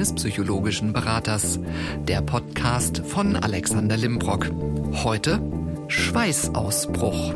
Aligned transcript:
eines 0.00 0.14
psychologischen 0.14 0.94
Beraters. 0.94 1.58
Der 2.08 2.22
Podcast 2.22 3.02
von 3.06 3.36
Alexander 3.36 3.98
Limbrock. 3.98 4.50
Heute 5.04 5.42
Schweißausbruch. 5.88 7.34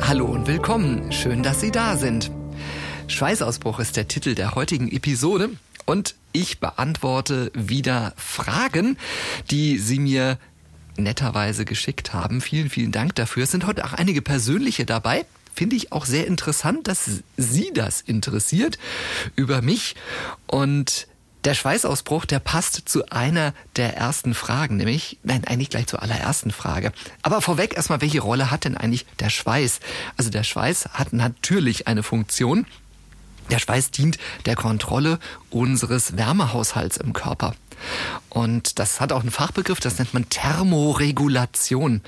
Hallo 0.00 0.24
und 0.24 0.46
willkommen. 0.46 1.12
Schön, 1.12 1.42
dass 1.42 1.60
Sie 1.60 1.70
da 1.70 1.98
sind. 1.98 2.30
Schweißausbruch 3.08 3.78
ist 3.78 3.98
der 3.98 4.08
Titel 4.08 4.34
der 4.34 4.54
heutigen 4.54 4.90
Episode 4.90 5.50
und 5.84 6.14
ich 6.32 6.60
beantworte 6.60 7.52
wieder 7.52 8.14
Fragen, 8.16 8.96
die 9.50 9.76
Sie 9.76 9.98
mir 9.98 10.38
netterweise 10.96 11.66
geschickt 11.66 12.14
haben. 12.14 12.40
Vielen, 12.40 12.70
vielen 12.70 12.90
Dank 12.90 13.16
dafür. 13.16 13.42
Es 13.42 13.50
sind 13.50 13.66
heute 13.66 13.84
auch 13.84 13.92
einige 13.92 14.22
persönliche 14.22 14.86
dabei 14.86 15.26
finde 15.54 15.74
ich 15.74 15.90
auch 15.90 16.06
sehr 16.06 16.28
interessant, 16.28 16.86
dass 16.86 17.24
Sie 17.36 17.72
das 17.74 18.00
interessiert 18.00 18.78
über 19.34 19.60
mich. 19.60 19.96
Und 20.46 21.08
der 21.48 21.54
Schweißausbruch, 21.54 22.26
der 22.26 22.40
passt 22.40 22.90
zu 22.90 23.08
einer 23.08 23.54
der 23.76 23.96
ersten 23.96 24.34
Fragen, 24.34 24.76
nämlich, 24.76 25.18
nein, 25.22 25.46
eigentlich 25.46 25.70
gleich 25.70 25.86
zur 25.86 26.02
allerersten 26.02 26.50
Frage. 26.50 26.92
Aber 27.22 27.40
vorweg 27.40 27.74
erstmal, 27.74 28.02
welche 28.02 28.20
Rolle 28.20 28.50
hat 28.50 28.64
denn 28.64 28.76
eigentlich 28.76 29.06
der 29.18 29.30
Schweiß? 29.30 29.80
Also 30.18 30.28
der 30.28 30.44
Schweiß 30.44 30.90
hat 30.92 31.14
natürlich 31.14 31.86
eine 31.88 32.02
Funktion. 32.02 32.66
Der 33.50 33.60
Schweiß 33.60 33.92
dient 33.92 34.18
der 34.44 34.56
Kontrolle 34.56 35.18
unseres 35.48 36.18
Wärmehaushalts 36.18 36.98
im 36.98 37.14
Körper. 37.14 37.54
Und 38.28 38.78
das 38.78 39.00
hat 39.00 39.10
auch 39.10 39.22
einen 39.22 39.30
Fachbegriff, 39.30 39.80
das 39.80 39.98
nennt 39.98 40.12
man 40.12 40.28
Thermoregulation. 40.28 42.02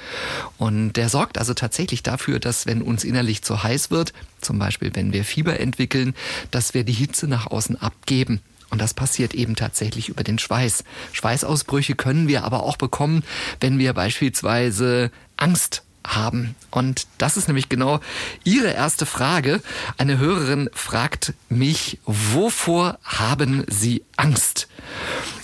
Und 0.58 0.92
der 0.92 1.08
sorgt 1.08 1.38
also 1.38 1.54
tatsächlich 1.54 2.02
dafür, 2.02 2.40
dass 2.40 2.66
wenn 2.66 2.82
uns 2.82 3.04
innerlich 3.04 3.40
zu 3.40 3.62
heiß 3.62 3.90
wird, 3.90 4.12
zum 4.42 4.58
Beispiel 4.58 4.90
wenn 4.94 5.14
wir 5.14 5.24
Fieber 5.24 5.58
entwickeln, 5.58 6.14
dass 6.50 6.74
wir 6.74 6.84
die 6.84 6.92
Hitze 6.92 7.26
nach 7.26 7.46
außen 7.46 7.80
abgeben. 7.80 8.42
Und 8.70 8.80
das 8.80 8.94
passiert 8.94 9.34
eben 9.34 9.56
tatsächlich 9.56 10.08
über 10.08 10.22
den 10.22 10.38
Schweiß. 10.38 10.84
Schweißausbrüche 11.12 11.94
können 11.94 12.28
wir 12.28 12.44
aber 12.44 12.62
auch 12.62 12.76
bekommen, 12.76 13.24
wenn 13.60 13.78
wir 13.78 13.92
beispielsweise 13.92 15.10
Angst 15.36 15.82
haben. 16.06 16.54
Und 16.70 17.06
das 17.18 17.36
ist 17.36 17.48
nämlich 17.48 17.68
genau 17.68 18.00
Ihre 18.44 18.72
erste 18.72 19.06
Frage. 19.06 19.60
Eine 19.98 20.18
Hörerin 20.18 20.70
fragt 20.72 21.34
mich, 21.48 21.98
wovor 22.06 22.98
haben 23.04 23.64
Sie 23.68 24.02
Angst? 24.16 24.68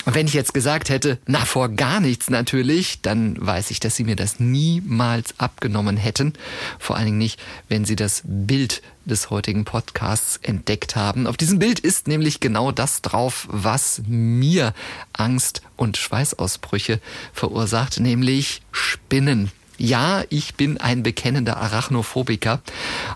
Und 0.06 0.14
wenn 0.14 0.26
ich 0.26 0.34
jetzt 0.34 0.54
gesagt 0.54 0.88
hätte, 0.88 1.18
na 1.26 1.40
vor 1.44 1.68
gar 1.68 2.00
nichts 2.00 2.30
natürlich, 2.30 3.02
dann 3.02 3.36
weiß 3.44 3.70
ich, 3.70 3.80
dass 3.80 3.96
Sie 3.96 4.04
mir 4.04 4.16
das 4.16 4.40
niemals 4.40 5.34
abgenommen 5.38 5.96
hätten. 5.96 6.32
Vor 6.78 6.96
allen 6.96 7.06
Dingen 7.06 7.18
nicht, 7.18 7.40
wenn 7.68 7.84
Sie 7.84 7.96
das 7.96 8.22
Bild 8.24 8.82
des 9.06 9.30
heutigen 9.30 9.64
Podcasts 9.64 10.38
entdeckt 10.42 10.96
haben. 10.96 11.26
Auf 11.26 11.36
diesem 11.36 11.58
Bild 11.58 11.78
ist 11.78 12.08
nämlich 12.08 12.40
genau 12.40 12.72
das 12.72 13.02
drauf, 13.02 13.46
was 13.50 14.02
mir 14.06 14.74
Angst 15.12 15.62
und 15.76 15.96
Schweißausbrüche 15.96 17.00
verursacht, 17.32 18.00
nämlich 18.00 18.62
Spinnen. 18.72 19.50
Ja, 19.78 20.24
ich 20.28 20.54
bin 20.54 20.78
ein 20.78 21.02
bekennender 21.02 21.58
Arachnophobiker. 21.58 22.60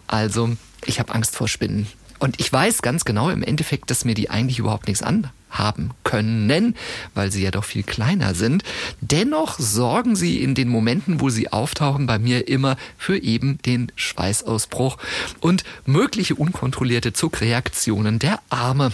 Also, 0.07 0.57
ich 0.87 1.01
habe 1.01 1.15
Angst 1.15 1.37
vor 1.37 1.49
Spinnen. 1.49 1.87
Und 2.19 2.39
ich 2.39 2.53
weiß 2.53 2.83
ganz 2.83 3.05
genau 3.05 3.31
im 3.31 3.43
Endeffekt, 3.43 3.91
dass 3.91 4.05
mir 4.05 4.15
die 4.15 4.31
eigentlich 4.31 4.59
überhaupt 4.59 4.87
nichts 4.87 5.03
anhaben 5.51 5.91
können, 6.05 6.75
weil 7.15 7.31
sie 7.31 7.43
ja 7.43 7.51
doch 7.51 7.65
viel 7.65 7.83
kleiner 7.83 8.35
sind. 8.35 8.63
Dennoch 9.01 9.59
sorgen 9.59 10.17
sie 10.17 10.43
in 10.43 10.55
den 10.55 10.69
Momenten, 10.69 11.21
wo 11.21 11.29
sie 11.29 11.53
auftauchen, 11.53 12.07
bei 12.07 12.19
mir 12.19 12.49
immer 12.49 12.77
für 12.97 13.19
eben 13.19 13.59
den 13.67 13.93
Schweißausbruch 13.97 14.99
und 15.41 15.65
mögliche 15.87 16.35
unkontrollierte 16.35 17.13
Zuckreaktionen 17.13 18.19
der 18.19 18.41
Arme. 18.49 18.93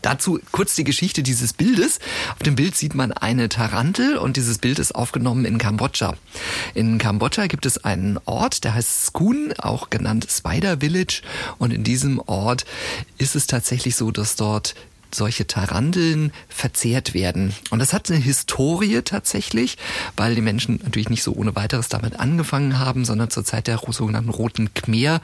Dazu 0.00 0.38
kurz 0.52 0.76
die 0.76 0.84
Geschichte 0.84 1.24
dieses 1.24 1.52
Bildes. 1.52 1.98
Auf 2.30 2.44
dem 2.44 2.54
Bild 2.54 2.76
sieht 2.76 2.94
man 2.94 3.10
eine 3.10 3.48
Tarantel 3.48 4.16
und 4.16 4.36
dieses 4.36 4.58
Bild 4.58 4.78
ist 4.78 4.94
aufgenommen 4.94 5.44
in 5.44 5.58
Kambodscha. 5.58 6.14
In 6.74 6.98
Kambodscha 6.98 7.48
gibt 7.48 7.66
es 7.66 7.84
einen 7.84 8.16
Ort, 8.24 8.62
der 8.62 8.74
heißt 8.74 9.06
Skun, 9.06 9.52
auch 9.58 9.90
genannt 9.90 10.28
Spider 10.30 10.78
Village. 10.78 11.22
Und 11.58 11.72
in 11.72 11.82
diesem 11.82 12.20
Ort 12.20 12.64
ist 13.18 13.34
es 13.34 13.48
tatsächlich 13.48 13.96
so, 13.96 14.12
dass 14.12 14.36
dort 14.36 14.76
solche 15.10 15.46
Taranteln 15.46 16.32
verzehrt 16.48 17.14
werden. 17.14 17.54
Und 17.70 17.78
das 17.78 17.92
hat 17.92 18.10
eine 18.10 18.18
Historie 18.18 19.02
tatsächlich, 19.02 19.76
weil 20.16 20.34
die 20.34 20.40
Menschen 20.40 20.80
natürlich 20.82 21.10
nicht 21.10 21.22
so 21.22 21.32
ohne 21.32 21.56
weiteres 21.56 21.88
damit 21.88 22.20
angefangen 22.20 22.78
haben, 22.78 23.04
sondern 23.04 23.30
zur 23.30 23.44
Zeit 23.44 23.66
der 23.66 23.80
sogenannten 23.88 24.30
Roten 24.30 24.72
Khmer 24.74 25.20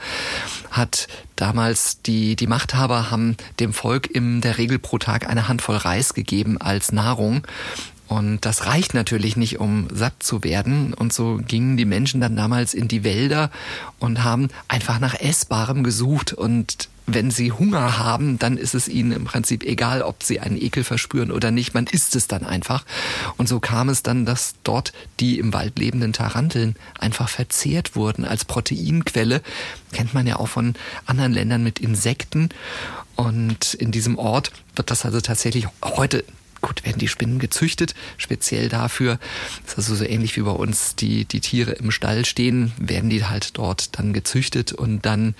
hat 0.71 1.07
damals 1.35 2.01
die, 2.01 2.35
die 2.35 2.47
Machthaber 2.47 3.11
haben 3.11 3.37
dem 3.59 3.73
Volk 3.73 4.09
in 4.09 4.41
der 4.41 4.57
Regel 4.57 4.79
pro 4.79 4.97
Tag 4.97 5.29
eine 5.29 5.47
Handvoll 5.47 5.77
Reis 5.77 6.13
gegeben 6.13 6.59
als 6.59 6.91
Nahrung. 6.91 7.45
Und 8.07 8.45
das 8.45 8.67
reicht 8.67 8.93
natürlich 8.93 9.35
nicht, 9.35 9.59
um 9.59 9.87
satt 9.91 10.21
zu 10.21 10.43
werden. 10.43 10.93
Und 10.93 11.11
so 11.11 11.39
gingen 11.45 11.75
die 11.75 11.85
Menschen 11.85 12.21
dann 12.21 12.35
damals 12.35 12.73
in 12.73 12.87
die 12.87 13.03
Wälder 13.03 13.49
und 13.99 14.23
haben 14.23 14.49
einfach 14.67 14.99
nach 14.99 15.15
Essbarem 15.19 15.83
gesucht. 15.83 16.31
Und 16.33 16.89
wenn 17.07 17.29
sie 17.31 17.51
Hunger 17.51 17.97
haben, 17.99 18.39
dann 18.39 18.57
ist 18.57 18.73
es 18.73 18.87
ihnen 18.87 19.11
im 19.11 19.25
Prinzip 19.25 19.63
egal, 19.63 20.01
ob 20.01 20.23
sie 20.23 20.39
einen 20.39 20.59
Ekel 20.59 20.83
verspüren 20.83 21.31
oder 21.31 21.51
nicht. 21.51 21.73
Man 21.73 21.87
isst 21.87 22.15
es 22.15 22.27
dann 22.27 22.43
einfach. 22.43 22.85
Und 23.37 23.47
so 23.47 23.59
kam 23.59 23.89
es 23.89 24.03
dann, 24.03 24.25
dass 24.25 24.55
dort 24.63 24.91
die 25.19 25.39
im 25.39 25.53
Wald 25.53 25.77
lebenden 25.77 26.13
Taranteln 26.13 26.75
einfach 26.97 27.29
verzehrt 27.29 27.95
wurden 27.95 28.25
als 28.25 28.45
Proteinquelle. 28.45 29.41
Kennt 29.91 30.13
man 30.13 30.25
ja 30.25 30.37
auch 30.37 30.49
von 30.49 30.73
anderen 31.05 31.33
Ländern 31.33 31.63
mit 31.63 31.79
Insekten. 31.79 32.49
Und 33.15 33.75
in 33.75 33.91
diesem 33.91 34.17
Ort 34.17 34.51
wird 34.75 34.91
das 34.91 35.05
also 35.05 35.21
tatsächlich 35.21 35.67
heute 35.83 36.25
Gut, 36.61 36.83
werden 36.83 36.99
die 36.99 37.07
Spinnen 37.07 37.39
gezüchtet, 37.39 37.93
speziell 38.17 38.69
dafür. 38.69 39.19
Das 39.63 39.73
ist 39.73 39.77
also 39.77 39.95
so 39.95 40.05
ähnlich 40.05 40.35
wie 40.35 40.41
bei 40.41 40.51
uns 40.51 40.95
die, 40.95 41.25
die 41.25 41.41
Tiere 41.41 41.71
im 41.71 41.91
Stall 41.91 42.25
stehen, 42.25 42.71
werden 42.77 43.09
die 43.09 43.25
halt 43.25 43.57
dort 43.57 43.97
dann 43.99 44.13
gezüchtet 44.13 44.73
und 44.73 45.05
dann 45.05 45.35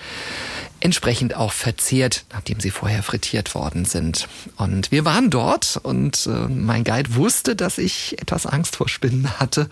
entsprechend 0.80 1.34
auch 1.34 1.52
verzehrt, 1.52 2.26
nachdem 2.32 2.60
sie 2.60 2.70
vorher 2.70 3.02
frittiert 3.02 3.54
worden 3.54 3.86
sind. 3.86 4.28
Und 4.56 4.92
wir 4.92 5.04
waren 5.04 5.30
dort 5.30 5.80
und 5.82 6.26
äh, 6.26 6.48
mein 6.48 6.84
Guide 6.84 7.14
wusste, 7.14 7.56
dass 7.56 7.78
ich 7.78 8.20
etwas 8.20 8.46
Angst 8.46 8.76
vor 8.76 8.88
Spinnen 8.88 9.40
hatte. 9.40 9.68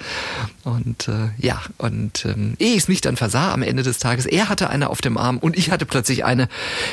Und 0.64 1.08
äh, 1.08 1.28
ja, 1.38 1.62
und 1.78 2.24
ähm, 2.24 2.54
ehe 2.58 2.72
ich 2.72 2.78
es 2.78 2.88
mich 2.88 3.00
dann 3.00 3.16
versah 3.16 3.52
am 3.52 3.62
Ende 3.62 3.82
des 3.82 3.98
Tages, 3.98 4.26
er 4.26 4.48
hatte 4.48 4.70
eine 4.70 4.90
auf 4.90 5.00
dem 5.00 5.16
Arm 5.16 5.38
und 5.38 5.56
ich 5.56 5.70
hatte 5.70 5.86
plötzlich 5.86 6.24
eine 6.24 6.48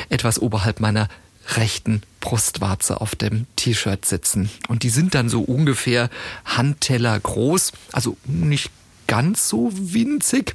etwas 0.08 0.38
oberhalb 0.38 0.78
meiner 0.78 1.08
rechten 1.56 2.02
Brustwarze 2.20 3.00
auf 3.00 3.14
dem 3.14 3.46
T-Shirt 3.56 4.04
sitzen. 4.04 4.50
Und 4.68 4.82
die 4.82 4.90
sind 4.90 5.14
dann 5.14 5.28
so 5.28 5.42
ungefähr 5.42 6.08
Handteller 6.44 7.18
groß, 7.18 7.72
also 7.92 8.16
nicht 8.24 8.70
ganz 9.06 9.48
so 9.48 9.70
winzig. 9.72 10.54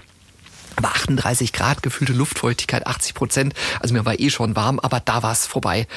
Aber 0.76 0.90
38 0.90 1.54
Grad, 1.54 1.82
gefühlte 1.82 2.14
Luftfeuchtigkeit 2.14 2.86
80 2.86 3.16
Prozent. 3.16 3.54
Also 3.80 3.96
mir 3.96 4.06
war 4.06 4.20
eh 4.20 4.30
schon 4.30 4.56
warm, 4.56 4.80
aber 4.80 5.00
da 5.00 5.24
war 5.24 5.32
es 5.32 5.48
vorbei. 5.48 5.88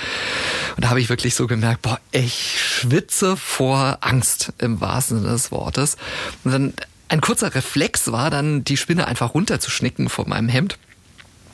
Und 0.75 0.85
da 0.85 0.89
habe 0.89 1.03
ich 1.03 1.11
wirklich 1.11 1.35
so 1.35 1.47
gemerkt, 1.47 1.83
boah, 1.83 2.01
ich 2.13 2.59
schwitze 2.59 3.37
vor 3.37 3.99
Angst 4.01 4.55
im 4.59 4.81
wahrsten 4.81 5.19
Sinne 5.19 5.33
des 5.33 5.53
Wortes. 5.53 5.97
Und 6.45 6.53
dann 6.53 6.75
ein 7.09 7.21
kurzer 7.21 7.55
Reflex 7.55 8.11
war 8.11 8.31
dann, 8.31 8.65
die 8.65 8.79
Spinne 8.79 9.07
einfach 9.07 9.35
runterzuschnicken 9.35 10.09
von 10.09 10.29
meinem 10.29 10.49
Hemd. 10.49 10.79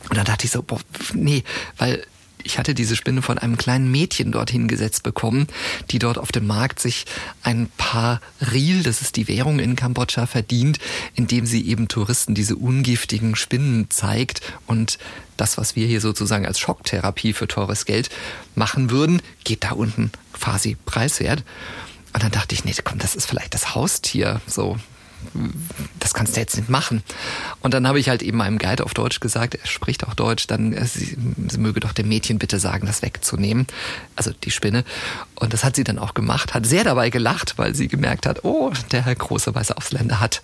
Und 0.08 0.16
dann 0.16 0.24
dachte 0.24 0.44
ich 0.44 0.52
so, 0.52 0.62
boah, 0.62 0.78
nee, 1.12 1.42
weil 1.78 2.06
ich 2.46 2.58
hatte 2.58 2.74
diese 2.74 2.96
Spinne 2.96 3.22
von 3.22 3.38
einem 3.38 3.58
kleinen 3.58 3.90
Mädchen 3.90 4.32
dorthin 4.32 4.68
gesetzt 4.68 5.02
bekommen, 5.02 5.48
die 5.90 5.98
dort 5.98 6.16
auf 6.16 6.32
dem 6.32 6.46
Markt 6.46 6.80
sich 6.80 7.04
ein 7.42 7.68
paar 7.76 8.20
Riel, 8.52 8.82
das 8.82 9.02
ist 9.02 9.16
die 9.16 9.28
Währung 9.28 9.58
in 9.58 9.76
Kambodscha, 9.76 10.26
verdient, 10.26 10.78
indem 11.14 11.44
sie 11.44 11.66
eben 11.66 11.88
Touristen 11.88 12.34
diese 12.34 12.56
ungiftigen 12.56 13.36
Spinnen 13.36 13.90
zeigt 13.90 14.40
und 14.66 14.98
das, 15.36 15.58
was 15.58 15.76
wir 15.76 15.86
hier 15.86 16.00
sozusagen 16.00 16.46
als 16.46 16.58
Schocktherapie 16.58 17.34
für 17.34 17.48
teures 17.48 17.84
Geld 17.84 18.08
machen 18.54 18.90
würden, 18.90 19.20
geht 19.44 19.64
da 19.64 19.72
unten 19.72 20.10
quasi 20.32 20.76
preiswert. 20.86 21.44
Und 22.14 22.22
dann 22.22 22.30
dachte 22.30 22.54
ich, 22.54 22.64
nee, 22.64 22.74
komm, 22.82 22.98
das 22.98 23.14
ist 23.14 23.26
vielleicht 23.26 23.52
das 23.52 23.74
Haustier, 23.74 24.40
so 24.46 24.78
das 25.98 26.14
kannst 26.14 26.36
du 26.36 26.40
jetzt 26.40 26.56
nicht 26.56 26.68
machen. 26.68 27.02
Und 27.60 27.74
dann 27.74 27.86
habe 27.86 27.98
ich 27.98 28.08
halt 28.08 28.22
eben 28.22 28.38
meinem 28.38 28.58
Guide 28.58 28.84
auf 28.84 28.94
Deutsch 28.94 29.20
gesagt, 29.20 29.54
er 29.54 29.66
spricht 29.66 30.06
auch 30.06 30.14
Deutsch, 30.14 30.46
dann 30.46 30.72
äh, 30.72 30.86
sie, 30.86 31.16
sie 31.48 31.58
möge 31.58 31.80
doch 31.80 31.92
dem 31.92 32.08
Mädchen 32.08 32.38
bitte 32.38 32.58
sagen, 32.58 32.86
das 32.86 33.02
wegzunehmen, 33.02 33.66
also 34.14 34.32
die 34.32 34.50
Spinne. 34.50 34.84
Und 35.34 35.52
das 35.52 35.64
hat 35.64 35.76
sie 35.76 35.84
dann 35.84 35.98
auch 35.98 36.14
gemacht, 36.14 36.54
hat 36.54 36.66
sehr 36.66 36.84
dabei 36.84 37.10
gelacht, 37.10 37.58
weil 37.58 37.74
sie 37.74 37.88
gemerkt 37.88 38.26
hat, 38.26 38.44
oh, 38.44 38.72
der 38.92 39.02
große 39.02 39.54
weiße 39.54 39.76
Ausländer 39.76 40.20
hat 40.20 40.42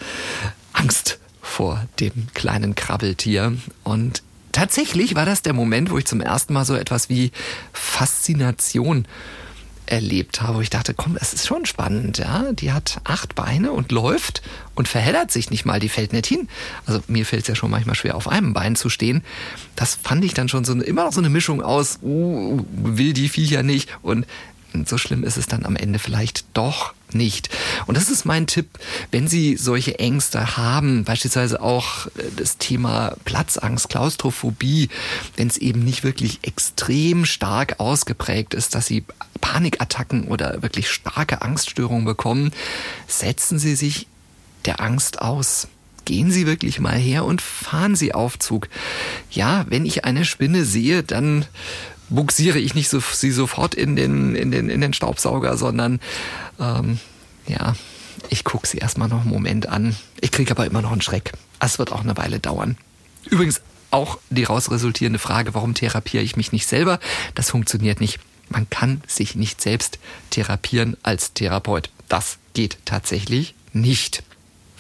Angst 0.73 1.19
vor 1.41 1.87
dem 2.01 2.29
kleinen 2.35 2.75
Krabbeltier. 2.75 3.57
Und 3.85 4.23
tatsächlich 4.53 5.15
war 5.15 5.27
das 5.27 5.43
der 5.43 5.53
Moment, 5.53 5.91
wo 5.91 5.99
ich 5.99 6.07
zum 6.07 6.21
ersten 6.21 6.53
Mal 6.53 6.65
so 6.65 6.75
etwas 6.75 7.09
wie 7.09 7.33
Faszination 7.73 9.07
erlebt 9.93 10.41
habe, 10.41 10.57
wo 10.57 10.61
ich 10.63 10.71
dachte, 10.71 10.95
komm, 10.95 11.17
das 11.19 11.35
ist 11.35 11.47
schon 11.47 11.67
spannend, 11.67 12.19
ja. 12.19 12.53
Die 12.53 12.73
hat 12.73 13.01
acht 13.05 13.35
Beine 13.35 13.73
und 13.73 13.93
läuft 13.93 14.43
und 14.75 14.89
verheddert 14.89 15.31
sich 15.31 15.51
nicht 15.51 15.67
mal, 15.67 15.81
die 15.81 15.91
fällt 15.91 16.15
nicht 16.15 16.27
hin. 16.27 16.49
Also 16.87 17.01
mir 17.09 17.27
fällt 17.27 17.43
es 17.43 17.49
ja 17.49 17.55
schon 17.55 17.71
manchmal 17.71 17.95
schwer, 17.95 18.17
auf 18.17 18.27
einem 18.27 18.55
Bein 18.55 18.75
zu 18.75 18.89
stehen. 18.89 19.23
Das 19.77 19.99
fand 20.03 20.25
ich 20.25 20.33
dann 20.33 20.49
schon 20.49 20.65
so 20.65 20.73
immer 20.73 21.05
noch 21.05 21.13
so 21.13 21.21
eine 21.21 21.29
Mischung 21.29 21.61
aus, 21.61 21.99
uh, 22.03 22.65
will 22.73 23.13
die 23.13 23.29
Viecher 23.29 23.63
nicht 23.63 23.91
und 24.01 24.27
so 24.87 24.97
schlimm 24.97 25.23
ist 25.25 25.37
es 25.37 25.47
dann 25.47 25.67
am 25.67 25.77
Ende 25.77 25.99
vielleicht 25.99 26.47
doch 26.55 26.95
nicht. 27.15 27.49
Und 27.87 27.97
das 27.97 28.11
ist 28.11 28.25
mein 28.25 28.47
Tipp, 28.47 28.79
wenn 29.11 29.29
Sie 29.29 29.57
solche 29.57 29.99
Ängste 29.99 30.57
haben, 30.57 31.05
beispielsweise 31.05 31.61
auch 31.61 32.07
äh, 32.07 32.11
das 32.37 32.59
Thema 32.59 33.17
Platzangst, 33.25 33.89
Klaustrophobie, 33.89 34.89
wenn 35.37 35.49
es 35.49 35.59
eben 35.59 35.85
nicht 35.85 36.05
wirklich 36.05 36.41
extrem 36.43 37.25
stark 37.25 37.81
ausgeprägt 37.81 38.55
ist, 38.55 38.75
dass 38.75 38.87
Sie 38.87 39.05
Panikattacken 39.41 40.29
oder 40.29 40.63
wirklich 40.63 40.91
starke 40.91 41.43
Angststörungen 41.43 42.05
bekommen, 42.05 42.53
setzen 43.07 43.59
Sie 43.59 43.75
sich 43.75 44.07
der 44.65 44.81
Angst 44.81 45.21
aus. 45.21 45.69
Gehen 46.05 46.33
Sie 46.33 46.47
wirklich 46.47 46.81
mal 46.81 46.99
her 46.99 47.25
und 47.25 47.41
fahren 47.41 47.95
Sie 47.95 48.13
Aufzug. 48.13 48.69
Ja, 49.31 49.67
wenn 49.69 49.87
ich 49.87 50.05
eine 50.05 50.25
Spinne 50.25 50.65
sehe, 50.65 51.05
dann 51.05 51.45
buxiere 52.13 52.59
ich 52.59 52.75
nicht 52.75 52.89
so, 52.89 53.01
sie 53.01 53.31
sofort 53.31 53.75
in 53.75 53.97
den, 53.97 54.35
in 54.35 54.51
den, 54.51 54.69
in 54.69 54.81
den 54.81 54.93
Staubsauger, 54.93 55.57
sondern 55.57 56.01
ähm, 56.61 56.99
ja, 57.47 57.75
ich 58.29 58.45
gucke 58.45 58.67
sie 58.67 58.79
erstmal 58.79 59.09
noch 59.09 59.23
einen 59.23 59.31
Moment 59.31 59.69
an. 59.69 59.97
Ich 60.21 60.31
kriege 60.31 60.51
aber 60.51 60.67
immer 60.67 60.83
noch 60.83 60.93
einen 60.93 61.01
Schreck. 61.01 61.33
Es 61.61 61.79
wird 61.79 61.93
auch 61.93 62.03
eine 62.03 62.17
Weile 62.17 62.39
dauern. 62.41 62.77
Übrigens 63.29 63.61
auch 63.91 64.19
die 64.31 64.45
raus 64.45 64.71
resultierende 64.71 65.19
Frage, 65.19 65.55
warum 65.55 65.75
therapiere 65.75 66.23
ich 66.23 66.37
mich 66.37 66.53
nicht 66.53 66.67
selber? 66.67 66.99
Das 67.35 67.51
funktioniert 67.51 68.01
nicht. 68.01 68.19
Man 68.49 68.69
kann 68.71 69.03
sich 69.07 69.35
nicht 69.35 69.61
selbst 69.61 69.99
therapieren 70.31 70.97
als 71.03 71.33
Therapeut. 71.33 71.91
Das 72.09 72.39
geht 72.55 72.79
tatsächlich 72.85 73.55
nicht. 73.73 74.23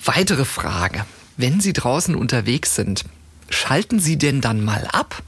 Weitere 0.05 0.45
Frage. 0.45 1.05
Wenn 1.37 1.61
Sie 1.61 1.73
draußen 1.73 2.15
unterwegs 2.15 2.75
sind, 2.75 3.05
schalten 3.53 4.01
Sie 4.01 4.17
denn 4.17 4.41
dann 4.41 4.65
mal 4.65 4.87
ab? 4.93 5.23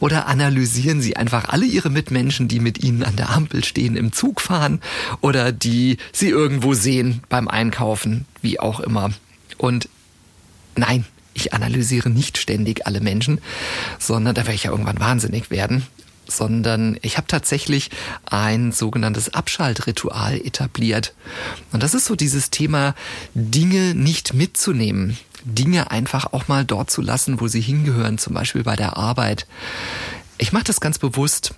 Oder 0.00 0.26
analysieren 0.26 1.00
Sie 1.00 1.16
einfach 1.16 1.48
alle 1.48 1.64
Ihre 1.64 1.90
Mitmenschen, 1.90 2.48
die 2.48 2.60
mit 2.60 2.82
Ihnen 2.82 3.04
an 3.04 3.16
der 3.16 3.30
Ampel 3.30 3.64
stehen, 3.64 3.96
im 3.96 4.12
Zug 4.12 4.40
fahren 4.40 4.80
oder 5.20 5.52
die 5.52 5.98
Sie 6.12 6.28
irgendwo 6.28 6.74
sehen 6.74 7.22
beim 7.28 7.48
Einkaufen, 7.48 8.26
wie 8.40 8.58
auch 8.58 8.80
immer. 8.80 9.10
Und 9.58 9.88
nein, 10.76 11.04
ich 11.34 11.54
analysiere 11.54 12.10
nicht 12.10 12.38
ständig 12.38 12.86
alle 12.86 13.00
Menschen, 13.00 13.40
sondern 13.98 14.34
da 14.34 14.42
werde 14.42 14.54
ich 14.54 14.64
ja 14.64 14.70
irgendwann 14.70 15.00
wahnsinnig 15.00 15.50
werden 15.50 15.86
sondern 16.28 16.98
ich 17.02 17.16
habe 17.16 17.26
tatsächlich 17.26 17.90
ein 18.24 18.72
sogenanntes 18.72 19.34
Abschaltritual 19.34 20.36
etabliert. 20.36 21.14
Und 21.72 21.82
das 21.82 21.94
ist 21.94 22.06
so 22.06 22.16
dieses 22.16 22.50
Thema, 22.50 22.94
Dinge 23.34 23.94
nicht 23.94 24.34
mitzunehmen. 24.34 25.18
Dinge 25.44 25.90
einfach 25.90 26.32
auch 26.32 26.48
mal 26.48 26.64
dort 26.64 26.90
zu 26.90 27.02
lassen, 27.02 27.40
wo 27.40 27.48
sie 27.48 27.60
hingehören, 27.60 28.18
zum 28.18 28.34
Beispiel 28.34 28.62
bei 28.62 28.76
der 28.76 28.96
Arbeit. 28.96 29.46
Ich 30.38 30.52
mache 30.52 30.64
das 30.64 30.80
ganz 30.80 30.98
bewusst. 30.98 31.54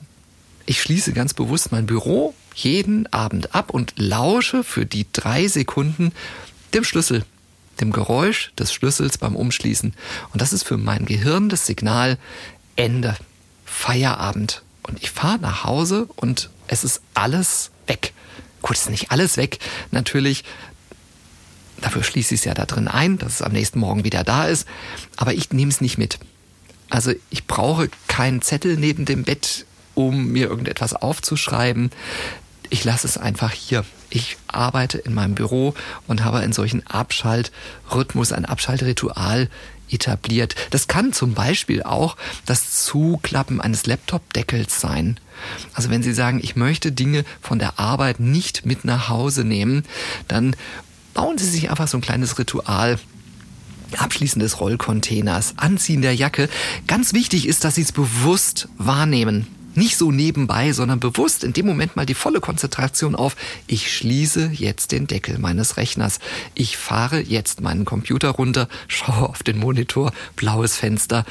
Ich 0.66 0.80
schließe 0.80 1.12
ganz 1.12 1.34
bewusst 1.34 1.72
mein 1.72 1.86
Büro 1.86 2.34
jeden 2.54 3.12
Abend 3.12 3.54
ab 3.54 3.70
und 3.70 3.94
lausche 3.96 4.64
für 4.64 4.86
die 4.86 5.06
drei 5.12 5.48
Sekunden 5.48 6.12
dem 6.72 6.84
Schlüssel, 6.84 7.24
dem 7.80 7.92
Geräusch 7.92 8.52
des 8.58 8.72
Schlüssels 8.72 9.18
beim 9.18 9.36
Umschließen. 9.36 9.94
Und 10.32 10.42
das 10.42 10.52
ist 10.52 10.62
für 10.62 10.76
mein 10.76 11.04
Gehirn 11.06 11.48
das 11.48 11.66
Signal 11.66 12.18
Ende, 12.76 13.16
Feierabend. 13.64 14.62
Und 14.82 15.02
ich 15.02 15.10
fahre 15.10 15.38
nach 15.38 15.64
Hause 15.64 16.08
und 16.16 16.50
es 16.68 16.84
ist 16.84 17.02
alles 17.14 17.70
weg. 17.86 18.12
Gut, 18.62 18.76
ist 18.76 18.88
nicht 18.88 19.10
alles 19.10 19.36
weg, 19.36 19.58
natürlich, 19.90 20.44
Dafür 21.80 22.02
schließe 22.02 22.34
ich 22.34 22.40
es 22.40 22.44
ja 22.44 22.54
da 22.54 22.66
drin 22.66 22.88
ein, 22.88 23.18
dass 23.18 23.34
es 23.34 23.42
am 23.42 23.52
nächsten 23.52 23.78
Morgen 23.78 24.04
wieder 24.04 24.24
da 24.24 24.46
ist. 24.46 24.66
Aber 25.16 25.34
ich 25.34 25.52
nehme 25.52 25.70
es 25.70 25.80
nicht 25.80 25.98
mit. 25.98 26.18
Also 26.90 27.12
ich 27.30 27.46
brauche 27.46 27.88
keinen 28.08 28.42
Zettel 28.42 28.76
neben 28.76 29.04
dem 29.04 29.24
Bett, 29.24 29.66
um 29.94 30.28
mir 30.28 30.48
irgendetwas 30.48 30.94
aufzuschreiben. 30.94 31.90
Ich 32.70 32.84
lasse 32.84 33.06
es 33.06 33.18
einfach 33.18 33.52
hier. 33.52 33.84
Ich 34.10 34.36
arbeite 34.46 34.98
in 34.98 35.14
meinem 35.14 35.34
Büro 35.34 35.74
und 36.06 36.24
habe 36.24 36.38
einen 36.38 36.52
solchen 36.52 36.86
Abschaltrhythmus, 36.86 38.32
ein 38.32 38.44
Abschaltritual 38.44 39.48
etabliert. 39.90 40.54
Das 40.70 40.88
kann 40.88 41.12
zum 41.12 41.34
Beispiel 41.34 41.82
auch 41.82 42.16
das 42.46 42.84
Zuklappen 42.84 43.60
eines 43.60 43.86
Laptop-Deckels 43.86 44.80
sein. 44.80 45.18
Also 45.72 45.90
wenn 45.90 46.02
Sie 46.02 46.14
sagen, 46.14 46.40
ich 46.42 46.56
möchte 46.56 46.92
Dinge 46.92 47.24
von 47.40 47.58
der 47.58 47.78
Arbeit 47.78 48.20
nicht 48.20 48.66
mit 48.66 48.84
nach 48.84 49.08
Hause 49.08 49.44
nehmen, 49.44 49.84
dann 50.28 50.56
bauen 51.14 51.38
Sie 51.38 51.48
sich 51.48 51.70
einfach 51.70 51.88
so 51.88 51.98
ein 51.98 52.02
kleines 52.02 52.38
Ritual 52.38 52.98
Abschließen 53.96 54.40
des 54.40 54.60
Rollcontainers, 54.60 55.54
Anziehen 55.56 56.02
der 56.02 56.14
Jacke. 56.14 56.48
Ganz 56.86 57.12
wichtig 57.12 57.46
ist, 57.46 57.64
dass 57.64 57.76
Sie 57.76 57.82
es 57.82 57.92
bewusst 57.92 58.68
wahrnehmen. 58.76 59.46
Nicht 59.76 59.96
so 59.96 60.12
nebenbei, 60.12 60.72
sondern 60.72 61.00
bewusst 61.00 61.42
in 61.42 61.52
dem 61.52 61.66
Moment 61.66 61.96
mal 61.96 62.06
die 62.06 62.14
volle 62.14 62.40
Konzentration 62.40 63.16
auf, 63.16 63.36
ich 63.66 63.92
schließe 63.92 64.50
jetzt 64.52 64.92
den 64.92 65.08
Deckel 65.08 65.38
meines 65.38 65.76
Rechners. 65.76 66.20
Ich 66.54 66.76
fahre 66.76 67.20
jetzt 67.20 67.60
meinen 67.60 67.84
Computer 67.84 68.30
runter, 68.30 68.68
schaue 68.86 69.28
auf 69.28 69.42
den 69.42 69.58
Monitor, 69.58 70.12
blaues 70.36 70.76
Fenster, 70.76 71.24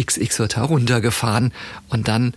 XX 0.00 0.38
wird 0.38 0.56
heruntergefahren 0.56 1.52
und 1.88 2.06
dann 2.06 2.34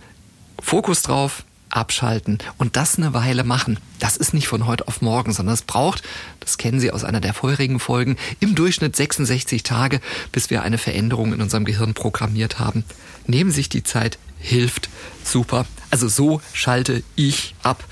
Fokus 0.60 1.02
drauf, 1.02 1.44
abschalten 1.76 2.38
und 2.58 2.76
das 2.76 2.96
eine 2.96 3.14
Weile 3.14 3.44
machen. 3.44 3.78
Das 3.98 4.16
ist 4.16 4.34
nicht 4.34 4.48
von 4.48 4.66
heute 4.66 4.88
auf 4.88 5.02
morgen, 5.02 5.32
sondern 5.32 5.54
es 5.54 5.62
braucht, 5.62 6.02
das 6.40 6.58
kennen 6.58 6.80
Sie 6.80 6.90
aus 6.90 7.04
einer 7.04 7.20
der 7.20 7.34
vorherigen 7.34 7.78
Folgen, 7.78 8.16
im 8.40 8.54
Durchschnitt 8.54 8.96
66 8.96 9.62
Tage, 9.62 10.00
bis 10.32 10.50
wir 10.50 10.62
eine 10.62 10.78
Veränderung 10.78 11.32
in 11.32 11.42
unserem 11.42 11.64
Gehirn 11.64 11.94
programmiert 11.94 12.58
haben. 12.58 12.84
Nehmen 13.26 13.50
sich 13.50 13.68
die 13.68 13.82
Zeit, 13.82 14.18
hilft 14.38 14.88
super. 15.24 15.66
Also 15.90 16.08
so 16.08 16.40
schalte 16.52 17.02
ich 17.14 17.54
ab. 17.62 17.84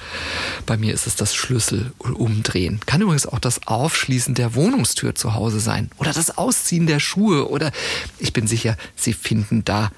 Bei 0.66 0.76
mir 0.76 0.94
ist 0.94 1.06
es 1.06 1.16
das 1.16 1.34
Schlüssel 1.34 1.92
umdrehen. 1.98 2.80
Kann 2.86 3.00
übrigens 3.00 3.26
auch 3.26 3.38
das 3.38 3.66
Aufschließen 3.66 4.34
der 4.34 4.54
Wohnungstür 4.54 5.14
zu 5.14 5.34
Hause 5.34 5.60
sein 5.60 5.90
oder 5.98 6.12
das 6.12 6.36
Ausziehen 6.36 6.86
der 6.86 7.00
Schuhe 7.00 7.48
oder 7.48 7.72
ich 8.18 8.32
bin 8.32 8.46
sicher, 8.46 8.76
Sie 8.96 9.12
finden 9.12 9.64
da 9.64 9.90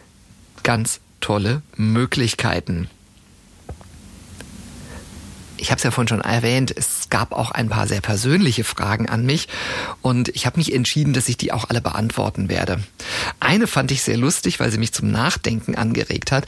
ganz 0.63 1.01
tolle 1.21 1.63
Möglichkeiten 1.77 2.89
ich 5.59 5.71
habe 5.71 5.79
es 5.79 5.83
ja 5.83 5.91
vorhin 5.91 6.09
schon 6.09 6.21
erwähnt, 6.21 6.73
es 6.77 7.09
gab 7.11 7.33
auch 7.33 7.51
ein 7.51 7.69
paar 7.69 7.87
sehr 7.87 8.01
persönliche 8.01 8.65
Fragen 8.65 9.09
an 9.09 9.25
mich 9.25 9.49
und 10.03 10.29
ich 10.31 10.47
habe 10.47 10.59
mich 10.59 10.75
entschieden, 10.75 11.13
dass 11.13 11.29
ich 11.29 11.37
die 11.37 11.53
auch 11.53 11.69
alle 11.69 11.81
beantworten 11.81 12.49
werde. 12.49 12.83
Eine 13.41 13.67
fand 13.67 13.91
ich 13.91 14.03
sehr 14.03 14.17
lustig, 14.17 14.61
weil 14.61 14.71
sie 14.71 14.79
mich 14.79 14.93
zum 14.93 15.11
Nachdenken 15.11 15.75
angeregt 15.75 16.33
hat. 16.33 16.47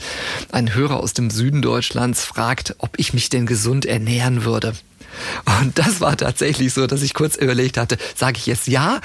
Ein 0.51 0.73
Hörer 0.73 0.97
aus 0.97 1.13
dem 1.13 1.29
Süden 1.29 1.61
Deutschlands 1.61 2.23
fragt, 2.25 2.75
ob 2.79 2.97
ich 2.97 3.13
mich 3.13 3.29
denn 3.29 3.45
gesund 3.45 3.85
ernähren 3.85 4.43
würde. 4.43 4.73
Und 5.61 5.77
das 5.77 6.01
war 6.01 6.15
tatsächlich 6.17 6.73
so, 6.73 6.87
dass 6.87 7.01
ich 7.01 7.13
kurz 7.13 7.35
überlegt 7.35 7.77
hatte, 7.77 7.97
sage 8.15 8.37
ich 8.37 8.45
jetzt 8.45 8.67
ja, 8.67 9.01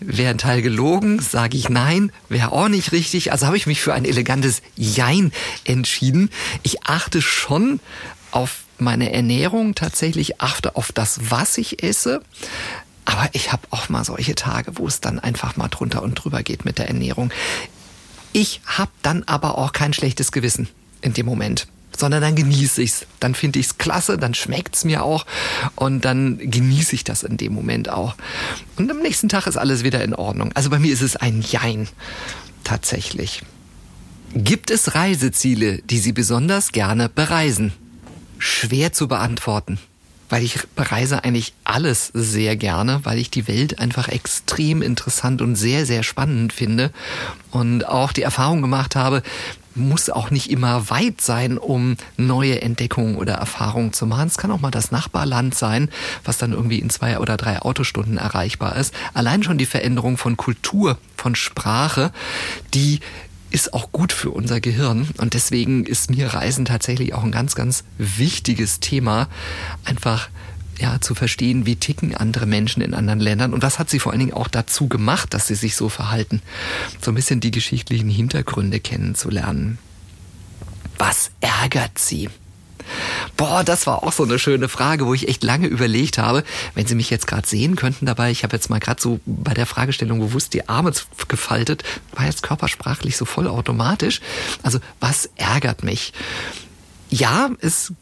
wäre 0.00 0.30
ein 0.30 0.38
Teil 0.38 0.62
gelogen, 0.62 1.20
sage 1.20 1.56
ich 1.56 1.68
nein, 1.68 2.12
wäre 2.28 2.52
auch 2.52 2.68
nicht 2.68 2.92
richtig. 2.92 3.32
Also 3.32 3.46
habe 3.46 3.56
ich 3.56 3.66
mich 3.66 3.80
für 3.80 3.94
ein 3.94 4.04
elegantes 4.04 4.62
Jein 4.76 5.32
entschieden. 5.64 6.30
Ich 6.62 6.86
achte 6.86 7.22
schon 7.22 7.80
auf 8.30 8.64
meine 8.80 9.12
Ernährung 9.12 9.74
tatsächlich 9.74 10.40
achte 10.40 10.76
auf 10.76 10.92
das, 10.92 11.30
was 11.30 11.58
ich 11.58 11.82
esse. 11.82 12.22
Aber 13.04 13.28
ich 13.32 13.52
habe 13.52 13.62
auch 13.70 13.88
mal 13.88 14.04
solche 14.04 14.34
Tage, 14.34 14.78
wo 14.78 14.86
es 14.86 15.00
dann 15.00 15.18
einfach 15.18 15.56
mal 15.56 15.68
drunter 15.68 16.02
und 16.02 16.14
drüber 16.14 16.42
geht 16.42 16.64
mit 16.64 16.78
der 16.78 16.88
Ernährung. 16.88 17.32
Ich 18.32 18.60
habe 18.64 18.92
dann 19.02 19.24
aber 19.24 19.58
auch 19.58 19.72
kein 19.72 19.92
schlechtes 19.92 20.30
Gewissen 20.30 20.68
in 21.02 21.14
dem 21.14 21.26
Moment, 21.26 21.66
sondern 21.96 22.20
dann 22.20 22.36
genieße 22.36 22.82
ich's. 22.82 23.06
Dann 23.18 23.34
finde 23.34 23.58
ich's 23.58 23.78
klasse, 23.78 24.18
dann 24.18 24.34
schmeckt's 24.34 24.84
mir 24.84 25.02
auch 25.02 25.26
und 25.74 26.04
dann 26.04 26.38
genieße 26.38 26.94
ich 26.94 27.04
das 27.04 27.24
in 27.24 27.36
dem 27.36 27.52
Moment 27.52 27.88
auch. 27.88 28.14
Und 28.76 28.90
am 28.90 28.98
nächsten 28.98 29.28
Tag 29.28 29.46
ist 29.46 29.56
alles 29.56 29.82
wieder 29.82 30.04
in 30.04 30.14
Ordnung. 30.14 30.52
Also 30.54 30.70
bei 30.70 30.78
mir 30.78 30.92
ist 30.92 31.02
es 31.02 31.16
ein 31.16 31.42
Jein 31.42 31.88
tatsächlich. 32.62 33.42
Gibt 34.34 34.70
es 34.70 34.94
Reiseziele, 34.94 35.78
die 35.82 35.98
Sie 35.98 36.12
besonders 36.12 36.70
gerne 36.70 37.08
bereisen? 37.08 37.72
Schwer 38.40 38.92
zu 38.92 39.06
beantworten. 39.06 39.78
Weil 40.28 40.44
ich 40.44 40.60
bereise 40.76 41.24
eigentlich 41.24 41.54
alles 41.64 42.10
sehr 42.14 42.56
gerne, 42.56 43.00
weil 43.02 43.18
ich 43.18 43.30
die 43.30 43.48
Welt 43.48 43.80
einfach 43.80 44.08
extrem 44.08 44.80
interessant 44.80 45.42
und 45.42 45.56
sehr, 45.56 45.86
sehr 45.86 46.04
spannend 46.04 46.52
finde. 46.52 46.92
Und 47.50 47.86
auch 47.86 48.12
die 48.12 48.22
Erfahrung 48.22 48.62
gemacht 48.62 48.94
habe, 48.94 49.22
muss 49.74 50.10
auch 50.10 50.30
nicht 50.30 50.50
immer 50.50 50.90
weit 50.90 51.20
sein, 51.20 51.58
um 51.58 51.96
neue 52.16 52.60
Entdeckungen 52.62 53.16
oder 53.16 53.34
Erfahrungen 53.34 53.92
zu 53.92 54.06
machen. 54.06 54.28
Es 54.28 54.38
kann 54.38 54.50
auch 54.50 54.60
mal 54.60 54.70
das 54.70 54.90
Nachbarland 54.90 55.54
sein, 55.54 55.90
was 56.24 56.38
dann 56.38 56.52
irgendwie 56.52 56.78
in 56.78 56.90
zwei 56.90 57.18
oder 57.18 57.36
drei 57.36 57.60
Autostunden 57.62 58.16
erreichbar 58.16 58.76
ist. 58.76 58.94
Allein 59.14 59.42
schon 59.42 59.58
die 59.58 59.66
Veränderung 59.66 60.16
von 60.16 60.36
Kultur, 60.36 60.98
von 61.16 61.34
Sprache, 61.34 62.12
die 62.74 63.00
ist 63.50 63.74
auch 63.74 63.92
gut 63.92 64.12
für 64.12 64.30
unser 64.30 64.60
Gehirn. 64.60 65.08
Und 65.18 65.34
deswegen 65.34 65.84
ist 65.84 66.10
mir 66.10 66.28
Reisen 66.34 66.64
tatsächlich 66.64 67.14
auch 67.14 67.24
ein 67.24 67.32
ganz, 67.32 67.54
ganz 67.54 67.84
wichtiges 67.98 68.80
Thema. 68.80 69.28
Einfach 69.84 70.28
ja, 70.80 71.00
zu 71.00 71.14
verstehen, 71.14 71.66
wie 71.66 71.76
ticken 71.76 72.14
andere 72.14 72.46
Menschen 72.46 72.82
in 72.82 72.94
anderen 72.94 73.20
Ländern 73.20 73.52
und 73.52 73.62
was 73.62 73.78
hat 73.78 73.90
sie 73.90 73.98
vor 73.98 74.12
allen 74.12 74.20
Dingen 74.20 74.32
auch 74.32 74.48
dazu 74.48 74.88
gemacht, 74.88 75.34
dass 75.34 75.46
sie 75.46 75.54
sich 75.54 75.76
so 75.76 75.88
verhalten. 75.90 76.40
So 77.02 77.10
ein 77.10 77.14
bisschen 77.14 77.40
die 77.40 77.50
geschichtlichen 77.50 78.08
Hintergründe 78.08 78.80
kennenzulernen. 78.80 79.78
Was 80.96 81.32
ärgert 81.40 81.98
sie? 81.98 82.30
Boah, 83.36 83.64
das 83.64 83.86
war 83.86 84.02
auch 84.02 84.12
so 84.12 84.24
eine 84.24 84.38
schöne 84.38 84.68
Frage, 84.68 85.06
wo 85.06 85.14
ich 85.14 85.28
echt 85.28 85.42
lange 85.42 85.66
überlegt 85.66 86.18
habe. 86.18 86.44
Wenn 86.74 86.86
Sie 86.86 86.94
mich 86.94 87.10
jetzt 87.10 87.26
gerade 87.26 87.46
sehen 87.46 87.76
könnten 87.76 88.06
dabei, 88.06 88.30
ich 88.30 88.42
habe 88.42 88.56
jetzt 88.56 88.70
mal 88.70 88.80
gerade 88.80 89.00
so 89.00 89.20
bei 89.26 89.54
der 89.54 89.66
Fragestellung 89.66 90.20
bewusst 90.20 90.54
die 90.54 90.68
Arme 90.68 90.92
gefaltet, 91.28 91.82
war 92.14 92.26
jetzt 92.26 92.42
körpersprachlich 92.42 93.16
so 93.16 93.24
vollautomatisch. 93.24 94.20
Also 94.62 94.78
was 95.00 95.30
ärgert 95.36 95.82
mich? 95.82 96.12
Ja, 97.10 97.50
es 97.60 97.92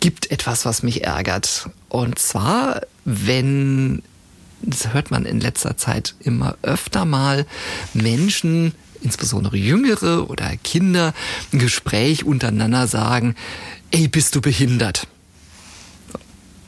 gibt 0.00 0.30
etwas, 0.30 0.64
was 0.64 0.82
mich 0.82 1.04
ärgert. 1.04 1.68
Und 1.88 2.18
zwar, 2.18 2.82
wenn, 3.04 4.02
das 4.62 4.92
hört 4.92 5.10
man 5.10 5.24
in 5.24 5.40
letzter 5.40 5.76
Zeit 5.76 6.14
immer 6.20 6.56
öfter 6.62 7.04
mal, 7.04 7.46
Menschen, 7.94 8.74
insbesondere 9.02 9.56
Jüngere 9.56 10.28
oder 10.28 10.56
Kinder, 10.56 11.14
ein 11.52 11.58
Gespräch 11.58 12.24
untereinander 12.24 12.86
sagen, 12.86 13.34
ey, 13.90 14.08
bist 14.08 14.34
du 14.34 14.40
behindert? 14.40 15.06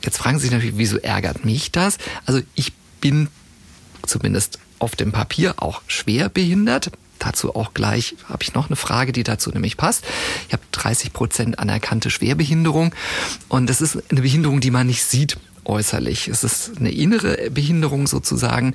Jetzt 0.03 0.17
fragen 0.17 0.39
Sie 0.39 0.43
sich 0.43 0.51
natürlich, 0.51 0.77
wieso 0.77 0.97
ärgert 0.97 1.45
mich 1.45 1.71
das? 1.71 1.97
Also 2.25 2.41
ich 2.55 2.73
bin 3.01 3.27
zumindest 4.05 4.59
auf 4.79 4.95
dem 4.95 5.11
Papier 5.11 5.55
auch 5.61 5.81
schwer 5.87 6.29
behindert. 6.29 6.91
Dazu 7.19 7.55
auch 7.55 7.75
gleich 7.75 8.15
habe 8.27 8.41
ich 8.41 8.55
noch 8.55 8.67
eine 8.67 8.75
Frage, 8.75 9.11
die 9.11 9.21
dazu 9.21 9.51
nämlich 9.51 9.77
passt. 9.77 10.03
Ich 10.47 10.53
habe 10.53 10.63
30 10.71 11.13
Prozent 11.13 11.59
anerkannte 11.59 12.09
Schwerbehinderung 12.09 12.95
und 13.47 13.69
das 13.69 13.79
ist 13.79 13.99
eine 14.09 14.21
Behinderung, 14.21 14.59
die 14.59 14.71
man 14.71 14.87
nicht 14.87 15.03
sieht 15.03 15.37
äußerlich. 15.65 16.27
Es 16.29 16.43
ist 16.43 16.79
eine 16.79 16.91
innere 16.91 17.51
Behinderung 17.51 18.07
sozusagen 18.07 18.73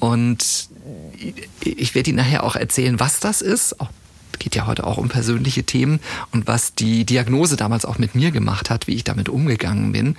und 0.00 0.68
ich 1.60 1.94
werde 1.94 2.10
Ihnen 2.10 2.18
nachher 2.18 2.44
auch 2.44 2.56
erzählen, 2.56 2.98
was 3.00 3.20
das 3.20 3.42
ist, 3.42 3.80
auch 3.80 3.90
geht 4.38 4.54
ja 4.54 4.66
heute 4.66 4.84
auch 4.84 4.98
um 4.98 5.08
persönliche 5.08 5.64
Themen 5.64 5.98
und 6.30 6.46
was 6.46 6.74
die 6.74 7.04
Diagnose 7.04 7.56
damals 7.56 7.84
auch 7.84 7.98
mit 7.98 8.14
mir 8.14 8.30
gemacht 8.30 8.70
hat, 8.70 8.86
wie 8.86 8.94
ich 8.94 9.02
damit 9.02 9.28
umgegangen 9.28 9.92
bin. 9.92 10.16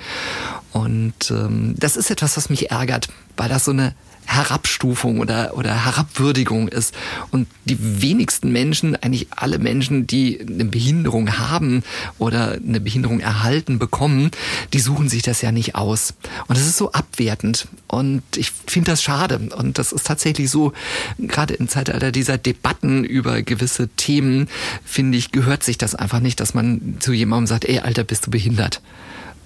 Und 0.72 1.32
ähm, 1.32 1.75
das 1.77 1.96
ist 1.98 2.12
etwas, 2.12 2.36
was 2.36 2.50
mich 2.50 2.72
ärgert, 2.72 3.10
weil 3.36 3.48
das 3.48 3.66
so 3.66 3.72
eine 3.72 3.94
Herabstufung 4.27 5.19
oder, 5.19 5.57
oder 5.57 5.86
Herabwürdigung 5.86 6.67
ist. 6.67 6.93
Und 7.31 7.48
die 7.65 7.77
wenigsten 7.79 8.51
Menschen, 8.51 8.96
eigentlich 8.96 9.27
alle 9.31 9.57
Menschen, 9.57 10.05
die 10.05 10.39
eine 10.39 10.65
Behinderung 10.65 11.39
haben 11.39 11.84
oder 12.19 12.53
eine 12.53 12.81
Behinderung 12.81 13.22
erhalten 13.22 13.79
bekommen, 13.79 14.31
die 14.74 14.79
suchen 14.79 15.07
sich 15.07 15.24
das 15.24 15.41
ja 15.41 15.51
nicht 15.51 15.75
aus. 15.75 16.13
Und 16.48 16.57
das 16.57 16.67
ist 16.67 16.77
so 16.77 16.91
abwertend. 16.91 17.67
Und 17.88 18.22
ich 18.36 18.51
finde 18.67 18.91
das 18.91 19.01
schade. 19.01 19.39
Und 19.55 19.77
das 19.79 19.93
ist 19.93 20.05
tatsächlich 20.05 20.50
so, 20.50 20.74
gerade 21.17 21.53
im 21.53 21.69
Zeitalter 21.69 22.12
dieser 22.12 22.38
Debatten 22.38 23.05
über 23.05 23.41
gewisse 23.41 23.88
Themen, 23.88 24.50
finde 24.84 25.17
ich, 25.17 25.31
gehört 25.31 25.63
sich 25.63 25.77
das 25.77 25.96
einfach 25.96 26.19
nicht, 26.19 26.39
dass 26.41 26.53
man 26.53 26.98
zu 27.00 27.13
jemandem 27.13 27.48
sagt, 27.48 27.65
ey, 27.65 27.79
Alter, 27.79 28.03
bist 28.03 28.27
du 28.27 28.31
behindert? 28.31 28.81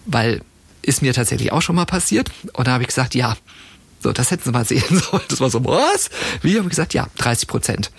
Weil 0.08 0.42
ist 0.82 1.02
mir 1.02 1.14
tatsächlich 1.14 1.52
auch 1.52 1.62
schon 1.62 1.76
mal 1.76 1.86
passiert. 1.86 2.32
Und 2.54 2.68
da 2.68 2.74
habe 2.74 2.84
ich 2.84 2.88
gesagt, 2.88 3.14
ja, 3.16 3.38
so, 4.02 4.12
das 4.12 4.32
hätten 4.32 4.44
sie 4.44 4.52
mal 4.52 4.66
sehen 4.66 4.84
sollen. 4.90 5.24
Das 5.30 5.40
war 5.40 5.50
so, 5.50 5.64
was? 5.66 6.10
Wie? 6.42 6.56
Habe 6.56 6.66
ich 6.66 6.72
gesagt, 6.72 6.94
ja, 6.94 7.08
30 7.18 7.48
Prozent. 7.48 7.92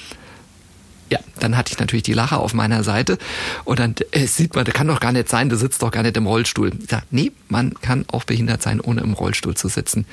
Ja, 1.11 1.19
dann 1.41 1.59
hatte 1.59 1.73
ich 1.73 1.79
natürlich 1.79 2.05
die 2.05 2.15
Lache 2.15 2.39
auf 2.39 2.55
meiner 2.55 2.83
Seite 2.85 3.19
und 3.65 3.79
dann 3.79 3.95
äh, 4.13 4.27
sieht 4.27 4.55
man, 4.55 4.65
das 4.65 4.73
kann 4.73 4.87
doch 4.87 4.99
gar 4.99 5.13
nicht 5.13 5.29
sein, 5.29 5.51
du 5.51 5.59
sitzt 5.59 5.83
doch 5.83 5.91
gar 5.91 6.03
nicht 6.03 6.17
im 6.17 6.27
Rollstuhl. 6.27 6.73
Ich 6.83 6.89
sag, 6.89 7.05
nee, 7.11 7.33
man 7.49 7.75
kann 7.75 8.07
auch 8.11 8.25
behindert 8.25 8.63
sein, 8.63 8.81
ohne 8.81 9.03
im 9.03 9.13
Rollstuhl 9.13 9.55
zu 9.55 9.69
sitzen. 9.69 10.07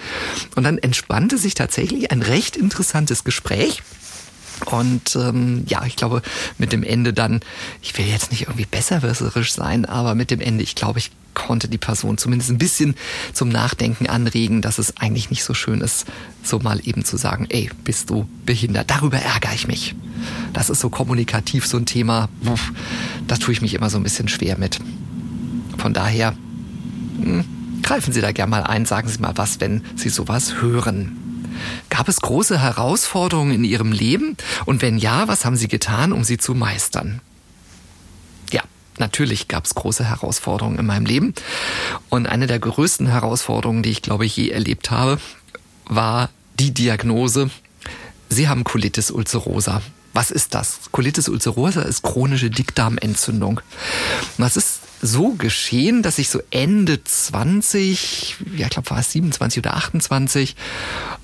Und 0.58 0.63
dann 0.65 0.77
entspannte 0.77 1.38
sich 1.38 1.53
tatsächlich 1.53 2.12
ein 2.12 2.22
recht 2.22 2.58
interessantes 2.58 3.24
Gespräch. 3.24 3.81
Und 4.65 5.15
ähm, 5.15 5.63
ja, 5.67 5.86
ich 5.86 5.96
glaube, 5.96 6.22
mit 6.58 6.74
dem 6.74 6.84
Ende 6.84 7.13
dann, 7.13 7.39
ich 7.81 7.98
will 7.98 8.05
jetzt 8.05 8.31
nicht 8.31 8.41
irgendwie 8.41 8.65
besserwisserisch 8.65 9.53
sein, 9.53 9.86
aber 9.86 10.15
mit 10.15 10.31
dem 10.31 10.41
Ende, 10.41 10.63
ich 10.63 10.75
glaube, 10.75 11.00
ich 11.00 11.12
konnte 11.48 11.67
die 11.67 11.77
Person 11.77 12.17
zumindest 12.17 12.51
ein 12.51 12.58
bisschen 12.58 12.96
zum 13.34 13.50
Nachdenken 13.50 14.08
anregen, 14.08 14.62
dass 14.62 14.77
es 14.77 14.98
eigentlich 14.98 15.29
nicht 15.29 15.43
so 15.43 15.53
schön 15.53 15.81
ist, 15.81 16.05
so 16.43 16.60
mal 16.60 16.79
eben 16.84 17.05
zu 17.05 17.17
sagen, 17.17 17.48
ey, 17.50 17.69
bist 17.84 18.10
du 18.10 18.27
behindert? 18.46 18.89
Darüber 18.89 19.17
ärgere 19.17 19.53
ich 19.53 19.67
mich. 19.67 19.96
Das 20.53 20.69
ist 20.69 20.79
so 20.79 20.89
kommunikativ 20.89 21.65
so 21.65 21.77
ein 21.77 21.86
Thema, 21.86 22.29
da 23.27 23.38
tue 23.38 23.53
ich 23.53 23.62
mich 23.62 23.74
immer 23.74 23.89
so 23.89 23.98
ein 23.98 24.03
bisschen 24.03 24.27
schwer 24.27 24.58
mit. 24.58 24.79
Von 25.77 25.93
daher, 25.93 26.36
hm, 27.22 27.46
greifen 27.81 28.13
Sie 28.13 28.22
da 28.22 28.31
gerne 28.31 28.51
mal 28.51 28.63
ein, 28.63 28.86
sagen 28.86 29.08
Sie 29.08 29.19
mal 29.19 29.34
was, 29.36 29.60
wenn 29.60 29.84
Sie 29.96 30.10
sowas 30.10 30.62
hören. 30.62 31.17
Gab 31.89 32.08
es 32.08 32.22
große 32.22 32.60
Herausforderungen 32.60 33.53
in 33.53 33.63
Ihrem 33.63 33.91
Leben? 33.91 34.38
Und 34.65 34.81
wenn 34.81 34.98
ja, 34.98 35.27
was 35.27 35.46
haben 35.46 35.55
Sie 35.55 35.67
getan, 35.67 36.13
um 36.13 36.24
sie 36.24 36.38
zu 36.38 36.53
meistern? 36.53 37.22
Natürlich 39.00 39.48
gab 39.48 39.65
es 39.65 39.75
große 39.75 40.03
Herausforderungen 40.03 40.77
in 40.77 40.86
meinem 40.86 41.06
Leben. 41.06 41.34
Und 42.10 42.27
eine 42.27 42.48
der 42.48 42.60
größten 42.60 43.08
Herausforderungen, 43.08 43.82
die 43.84 43.91
ich 43.91 44.01
glaube 44.01 44.25
ich 44.25 44.38
je 44.38 44.50
erlebt 44.50 44.91
habe, 44.91 45.20
war 45.86 46.29
die 46.60 46.72
Diagnose, 46.72 47.50
Sie 48.29 48.48
haben 48.48 48.63
Colitis 48.63 49.10
ulcerosa. 49.10 49.82
Was 50.13 50.32
ist 50.32 50.53
das? 50.53 50.79
Colitis 50.91 51.29
ulcerosa 51.29 51.82
ist 51.82 52.03
chronische 52.03 52.50
Dickdarmentzündung. 52.50 53.58
Und 53.58 54.39
das 54.39 54.56
ist 54.56 54.82
so 55.01 55.32
geschehen, 55.32 56.03
dass 56.03 56.20
ich 56.20 56.29
so 56.29 56.41
Ende 56.51 57.03
20, 57.03 58.38
ja, 58.56 58.65
ich 58.65 58.72
glaube 58.72 58.89
war 58.91 59.00
es 59.00 59.12
27 59.12 59.60
oder 59.63 59.75
28, 59.75 60.56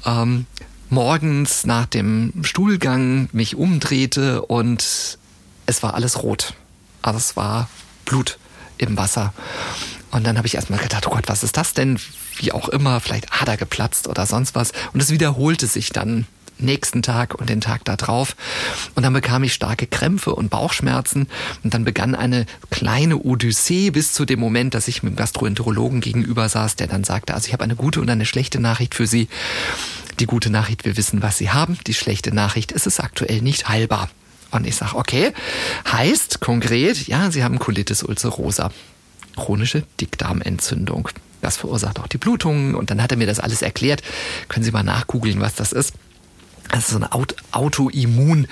ähm, 0.06 0.46
morgens 0.90 1.66
nach 1.66 1.86
dem 1.86 2.44
Stuhlgang 2.44 3.30
mich 3.34 3.56
umdrehte 3.56 4.42
und 4.44 5.18
es 5.66 5.84
war 5.84 5.94
alles 5.94 6.24
rot. 6.24 6.54
Also 7.06 7.20
es 7.20 7.36
war 7.36 7.70
Blut 8.06 8.40
im 8.78 8.98
Wasser. 8.98 9.34
Und 10.10 10.26
dann 10.26 10.38
habe 10.38 10.48
ich 10.48 10.56
erstmal 10.56 10.80
gedacht, 10.80 11.06
oh 11.08 11.12
Gott, 11.12 11.28
was 11.28 11.44
ist 11.44 11.56
das 11.56 11.74
denn? 11.74 12.00
Wie 12.38 12.52
auch 12.52 12.68
immer, 12.70 13.00
vielleicht 13.00 13.32
Ader 13.32 13.58
geplatzt 13.58 14.08
oder 14.08 14.26
sonst 14.26 14.56
was. 14.56 14.72
Und 14.94 15.02
es 15.02 15.12
wiederholte 15.12 15.68
sich 15.68 15.90
dann 15.90 16.26
nächsten 16.58 17.02
Tag 17.04 17.36
und 17.36 17.50
den 17.50 17.62
Tag 17.62 17.84
darauf. 17.86 18.36
Und 18.96 19.04
dann 19.04 19.14
bekam 19.14 19.44
ich 19.44 19.54
starke 19.54 19.86
Krämpfe 19.86 20.34
und 20.34 20.50
Bauchschmerzen. 20.50 21.28
Und 21.64 21.74
dann 21.74 21.84
begann 21.84 22.16
eine 22.16 22.48
kleine 22.72 23.18
Odyssee 23.18 23.92
bis 23.92 24.14
zu 24.14 24.26
dem 24.26 24.40
Moment, 24.40 24.74
dass 24.74 24.88
ich 24.88 25.04
mit 25.04 25.14
dem 25.14 25.18
Gastroenterologen 25.18 26.02
gegenüber 26.02 26.50
saß, 26.50 26.76
der 26.76 26.88
dann 26.88 27.04
sagte, 27.04 27.36
also 27.36 27.48
ich 27.48 27.54
habe 27.54 27.64
eine 27.64 27.76
gute 27.76 28.02
und 28.02 28.10
eine 28.10 28.26
schlechte 28.26 28.60
Nachricht 28.60 28.96
für 28.96 29.06
Sie. 29.06 29.28
Die 30.20 30.26
gute 30.26 30.50
Nachricht, 30.50 30.86
wir 30.86 30.98
wissen, 30.98 31.22
was 31.22 31.38
Sie 31.38 31.52
haben. 31.52 31.78
Die 31.86 31.94
schlechte 31.94 32.34
Nachricht, 32.34 32.72
es 32.72 32.88
ist 32.88 33.00
aktuell 33.00 33.42
nicht 33.42 33.68
heilbar. 33.70 34.10
Und 34.56 34.66
ich 34.66 34.76
sage, 34.76 34.96
okay, 34.96 35.34
heißt 35.92 36.40
konkret, 36.40 37.08
ja, 37.08 37.30
Sie 37.32 37.44
haben 37.44 37.60
Colitis 37.60 38.04
ulcerosa, 38.04 38.72
chronische 39.36 39.84
Dickdarmentzündung. 40.00 41.10
Das 41.42 41.58
verursacht 41.58 42.00
auch 42.00 42.08
die 42.08 42.18
Blutungen 42.18 42.74
und 42.74 42.90
dann 42.90 43.02
hat 43.02 43.12
er 43.12 43.18
mir 43.18 43.28
das 43.28 43.40
alles 43.40 43.62
erklärt. 43.62 44.02
Können 44.48 44.64
Sie 44.64 44.72
mal 44.72 44.84
nachgoogeln, 44.84 45.40
was 45.42 45.56
das 45.56 45.72
ist. 45.72 45.94
Das 46.72 46.86
ist 46.86 46.90
so 46.90 46.98
eine 46.98 47.12
Autoimmun 47.52 48.48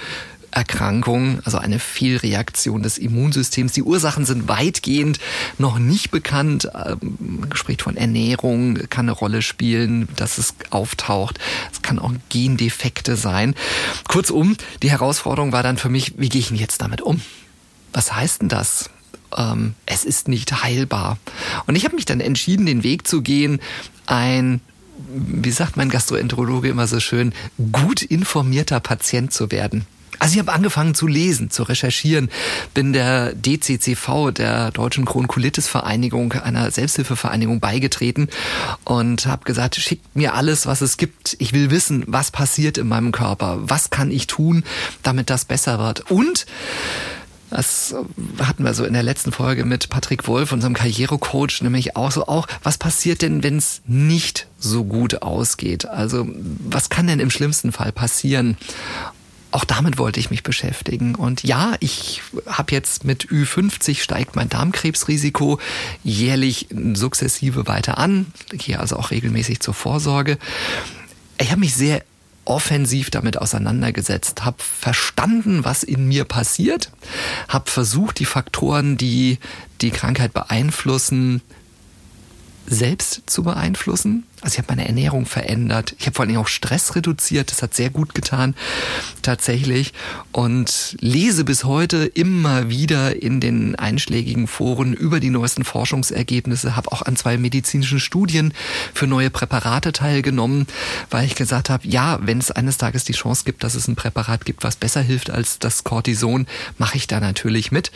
Erkrankung, 0.54 1.40
also 1.44 1.58
eine 1.58 1.80
Fehlreaktion 1.80 2.84
des 2.84 2.98
Immunsystems. 2.98 3.74
Die 3.74 3.82
Ursachen 3.82 4.26
sind 4.26 4.48
weitgehend 4.48 5.20
noch 5.58 5.80
nicht 5.80 6.12
bekannt. 6.12 6.70
Man 6.74 7.00
ähm, 7.02 7.50
spricht 7.54 7.82
von 7.82 7.98
Ernährung, 7.98 8.76
kann 8.90 9.06
eine 9.06 9.14
Rolle 9.14 9.42
spielen, 9.42 10.08
dass 10.16 10.38
es 10.38 10.54
auftaucht. 10.70 11.40
Es 11.72 11.82
kann 11.82 11.98
auch 11.98 12.12
Gendefekte 12.30 13.16
sein. 13.16 13.56
Kurzum, 14.08 14.56
die 14.84 14.92
Herausforderung 14.92 15.52
war 15.52 15.64
dann 15.64 15.78
für 15.78 15.90
mich, 15.90 16.14
wie 16.18 16.30
gehe 16.30 16.40
ich 16.40 16.50
denn 16.50 16.58
jetzt 16.58 16.82
damit 16.82 17.02
um? 17.02 17.20
Was 17.92 18.14
heißt 18.14 18.42
denn 18.42 18.50
das? 18.50 18.92
Ähm, 19.36 19.74
es 19.88 20.06
ist 20.06 20.28
nicht 20.28 20.64
heilbar. 20.64 21.18
Und 21.66 21.76
ich 21.76 21.86
habe 21.86 21.96
mich 21.96 22.06
dann 22.06 22.20
entschieden, 22.20 22.66
den 22.68 22.84
Weg 22.84 23.08
zu 23.08 23.22
gehen, 23.22 23.60
ein 24.06 24.62
wie 25.16 25.52
sagt 25.52 25.76
mein 25.76 25.90
Gastroenterologe 25.90 26.70
immer 26.70 26.88
so 26.88 27.00
schön, 27.00 27.34
gut 27.72 28.02
informierter 28.04 28.80
Patient 28.80 29.34
zu 29.34 29.52
werden. 29.52 29.86
Also 30.20 30.34
ich 30.34 30.40
habe 30.40 30.54
angefangen 30.54 30.96
zu 30.96 31.08
lesen, 31.08 31.50
zu 31.50 31.64
recherchieren, 31.64 32.30
bin 32.74 32.94
der 32.94 33.34
DCCV, 33.34 34.32
der 34.32 34.72
Deutschen 34.72 35.06
Kronkulitis-Vereinigung, 35.06 36.34
einer 36.34 36.72
Selbsthilfevereinigung 36.72 37.60
beigetreten 37.60 38.30
und 38.84 39.26
habe 39.26 39.44
gesagt, 39.46 39.76
schickt 39.76 40.16
mir 40.16 40.34
alles, 40.34 40.66
was 40.66 40.82
es 40.82 40.98
gibt. 40.98 41.36
Ich 41.40 41.54
will 41.54 41.72
wissen, 41.72 42.04
was 42.08 42.32
passiert 42.32 42.78
in 42.78 42.88
meinem 42.88 43.12
Körper, 43.12 43.60
was 43.62 43.90
kann 43.90 44.12
ich 44.12 44.28
tun, 44.28 44.64
damit 45.02 45.30
das 45.30 45.46
besser 45.46 45.80
wird. 45.80 46.12
Und 46.12 46.46
das 47.54 47.94
hatten 48.40 48.64
wir 48.64 48.74
so 48.74 48.84
in 48.84 48.94
der 48.94 49.04
letzten 49.04 49.32
Folge 49.32 49.64
mit 49.64 49.90
Patrick 49.90 50.28
Wolf, 50.28 50.52
unserem 50.52 50.74
Karrierecoach, 50.74 51.62
nämlich 51.62 51.96
auch 51.96 52.12
so 52.12 52.26
auch, 52.28 52.48
was 52.64 52.80
passiert 52.80 53.22
denn, 53.22 53.44
wenn 53.44 53.58
es 53.58 53.82
nicht 53.86 54.48
so 54.58 54.84
gut 54.84 55.22
ausgeht? 55.22 55.86
Also 55.86 56.28
was 56.68 56.90
kann 56.90 57.06
denn 57.06 57.20
im 57.20 57.30
schlimmsten 57.30 57.72
Fall 57.72 57.92
passieren? 57.92 58.58
Auch 59.54 59.66
damit 59.66 59.98
wollte 59.98 60.20
ich 60.20 60.32
mich 60.32 60.42
beschäftigen. 60.42 61.16
Und 61.16 61.44
ja, 61.44 61.76
ich 61.80 62.22
habe 62.48 62.72
jetzt 62.72 63.04
mit 63.04 63.28
Ü50 63.28 64.00
steigt 64.02 64.36
mein 64.36 64.50
Darmkrebsrisiko 64.50 65.60
jährlich 66.04 66.68
sukzessive 66.94 67.68
weiter 67.68 67.98
an. 68.00 68.28
Gehe 68.50 68.80
also 68.80 68.98
auch 68.98 69.12
regelmäßig 69.12 69.60
zur 69.60 69.76
Vorsorge. 69.76 70.40
Ich 71.38 71.52
habe 71.52 71.60
mich 71.60 71.76
sehr 71.76 72.04
offensiv 72.46 73.10
damit 73.10 73.38
auseinandergesetzt, 73.38 74.44
habe 74.44 74.58
verstanden, 74.60 75.64
was 75.64 75.84
in 75.84 76.08
mir 76.08 76.26
passiert, 76.26 76.92
habe 77.48 77.70
versucht, 77.70 78.20
die 78.20 78.26
Faktoren, 78.26 78.98
die 78.98 79.38
die 79.82 79.92
Krankheit 79.92 80.34
beeinflussen, 80.34 81.42
selbst 82.66 83.24
zu 83.26 83.44
beeinflussen. 83.44 84.24
Also 84.42 84.56
ich 84.56 84.58
habe 84.58 84.76
meine 84.76 84.88
Ernährung 84.88 85.26
verändert. 85.26 85.96
Ich 86.00 86.06
habe 86.06 86.16
vor 86.16 86.26
allem 86.26 86.36
auch 86.38 86.48
Stress 86.48 86.96
reduziert. 86.96 87.50
Das 87.52 87.62
hat 87.62 87.74
sehr 87.74 87.90
gut 87.90 88.14
getan, 88.14 88.56
tatsächlich. 89.22 89.94
Und 90.34 90.98
lese 91.00 91.46
bis 91.46 91.64
heute 91.64 92.06
immer 92.06 92.70
wieder 92.70 93.22
in 93.22 93.40
den 93.40 93.76
einschlägigen 93.76 94.48
Foren 94.48 94.94
über 94.94 95.22
die 95.22 95.30
neuesten 95.30 95.64
Forschungsergebnisse. 95.64 96.76
Habe 96.76 96.92
auch 96.92 97.04
an 97.04 97.16
zwei 97.16 97.38
medizinischen 97.38 98.02
Studien 98.02 98.54
für 98.94 99.08
neue 99.08 99.30
Präparate 99.30 99.94
teilgenommen, 99.94 100.68
weil 101.10 101.26
ich 101.26 101.36
gesagt 101.36 101.70
habe, 101.70 101.88
ja, 101.88 102.20
wenn 102.22 102.40
es 102.40 102.52
eines 102.52 102.78
Tages 102.78 103.06
die 103.06 103.14
Chance 103.14 103.44
gibt, 103.46 103.64
dass 103.64 103.76
es 103.76 103.88
ein 103.88 103.96
Präparat 103.96 104.46
gibt, 104.46 104.64
was 104.64 104.76
besser 104.76 105.02
hilft 105.02 105.30
als 105.30 105.60
das 105.60 105.86
Cortison, 105.86 106.48
mache 106.78 106.98
ich 106.98 107.08
da 107.08 107.22
natürlich 107.22 107.72
mit. 107.72 107.92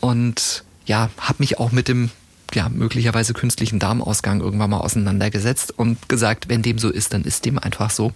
Und 0.00 0.64
ja, 0.86 1.10
habe 1.18 1.36
mich 1.38 1.58
auch 1.58 1.72
mit 1.72 1.88
dem 1.88 2.10
ja, 2.54 2.68
möglicherweise 2.68 3.32
künstlichen 3.32 3.78
Darmausgang 3.78 4.40
irgendwann 4.40 4.70
mal 4.70 4.80
auseinandergesetzt 4.80 5.76
und 5.76 6.08
gesagt, 6.08 6.48
wenn 6.48 6.62
dem 6.62 6.78
so 6.78 6.90
ist, 6.90 7.12
dann 7.12 7.24
ist 7.24 7.44
dem 7.44 7.58
einfach 7.58 7.90
so. 7.90 8.12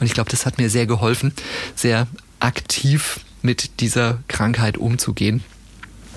Und 0.00 0.06
ich 0.06 0.14
glaube, 0.14 0.30
das 0.30 0.46
hat 0.46 0.58
mir 0.58 0.70
sehr 0.70 0.86
geholfen, 0.86 1.32
sehr 1.74 2.06
aktiv 2.40 3.20
mit 3.42 3.80
dieser 3.80 4.18
Krankheit 4.28 4.78
umzugehen. 4.78 5.42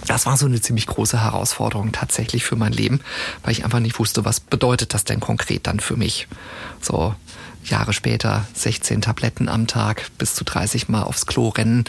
Das 0.06 0.26
war 0.26 0.38
so 0.38 0.46
eine 0.46 0.62
ziemlich 0.62 0.88
große 0.88 1.22
Herausforderung 1.22 1.92
tatsächlich 1.92 2.44
für 2.44 2.56
mein 2.56 2.72
Leben, 2.72 3.02
weil 3.44 3.52
ich 3.52 3.66
einfach 3.66 3.80
nicht 3.80 4.00
wusste, 4.00 4.26
was 4.26 4.40
bedeutet 4.40 4.94
das 4.94 5.04
denn 5.04 5.20
konkret 5.20 5.68
dann 5.68 5.80
für 5.80 5.98
mich. 5.98 6.28
So 6.82 7.16
Jahre 7.70 7.94
später 7.94 8.48
16 8.54 9.02
Tabletten 9.02 9.50
am 9.50 9.68
Tag, 9.68 10.10
bis 10.18 10.36
zu 10.36 10.44
30 10.44 10.90
Mal 10.90 11.04
aufs 11.04 11.26
Klo 11.26 11.50
rennen, 11.50 11.86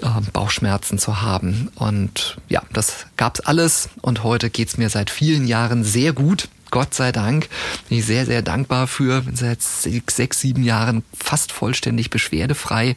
äh, 0.00 0.08
Bauchschmerzen 0.32 0.98
zu 0.98 1.22
haben. 1.22 1.70
Und 1.74 2.38
ja, 2.48 2.62
das 2.72 3.06
gab's 3.16 3.40
alles. 3.40 3.90
Und 4.00 4.22
heute 4.22 4.50
geht's 4.50 4.76
mir 4.76 4.90
seit 4.90 5.10
vielen 5.10 5.46
Jahren 5.46 5.84
sehr 5.84 6.12
gut. 6.12 6.48
Gott 6.70 6.94
sei 6.94 7.12
Dank. 7.12 7.48
Bin 7.88 7.98
ich 7.98 8.06
sehr, 8.06 8.24
sehr 8.24 8.42
dankbar 8.42 8.86
für. 8.86 9.22
Seit 9.34 9.62
sechs, 9.62 10.40
sieben 10.40 10.62
Jahren 10.62 11.04
fast 11.12 11.52
vollständig 11.52 12.08
beschwerdefrei. 12.10 12.96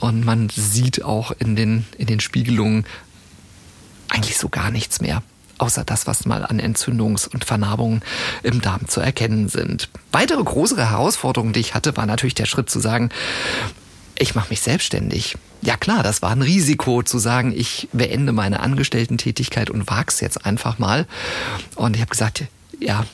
Und 0.00 0.24
man 0.24 0.48
sieht 0.48 1.02
auch 1.02 1.30
in 1.38 1.54
den, 1.54 1.86
in 1.98 2.06
den 2.06 2.20
Spiegelungen 2.20 2.86
eigentlich 4.08 4.38
so 4.38 4.48
gar 4.48 4.70
nichts 4.70 5.00
mehr 5.00 5.22
außer 5.58 5.84
das, 5.84 6.06
was 6.06 6.26
mal 6.26 6.44
an 6.44 6.60
Entzündungs- 6.60 7.28
und 7.28 7.44
Vernarbungen 7.44 8.02
im 8.42 8.60
Darm 8.60 8.88
zu 8.88 9.00
erkennen 9.00 9.48
sind. 9.48 9.88
Weitere 10.12 10.42
größere 10.42 10.90
Herausforderungen, 10.90 11.52
die 11.52 11.60
ich 11.60 11.74
hatte, 11.74 11.96
war 11.96 12.06
natürlich 12.06 12.34
der 12.34 12.46
Schritt 12.46 12.70
zu 12.70 12.80
sagen, 12.80 13.10
ich 14.16 14.34
mache 14.34 14.50
mich 14.50 14.60
selbstständig. 14.60 15.36
Ja 15.62 15.76
klar, 15.76 16.02
das 16.02 16.22
war 16.22 16.30
ein 16.30 16.42
Risiko 16.42 17.02
zu 17.02 17.18
sagen, 17.18 17.52
ich 17.54 17.88
beende 17.92 18.32
meine 18.32 18.60
Angestellten-Tätigkeit 18.60 19.70
und 19.70 19.88
wag's 19.88 20.20
jetzt 20.20 20.46
einfach 20.46 20.78
mal. 20.78 21.06
Und 21.74 21.96
ich 21.96 22.00
habe 22.00 22.10
gesagt, 22.10 22.44
ja, 22.78 23.04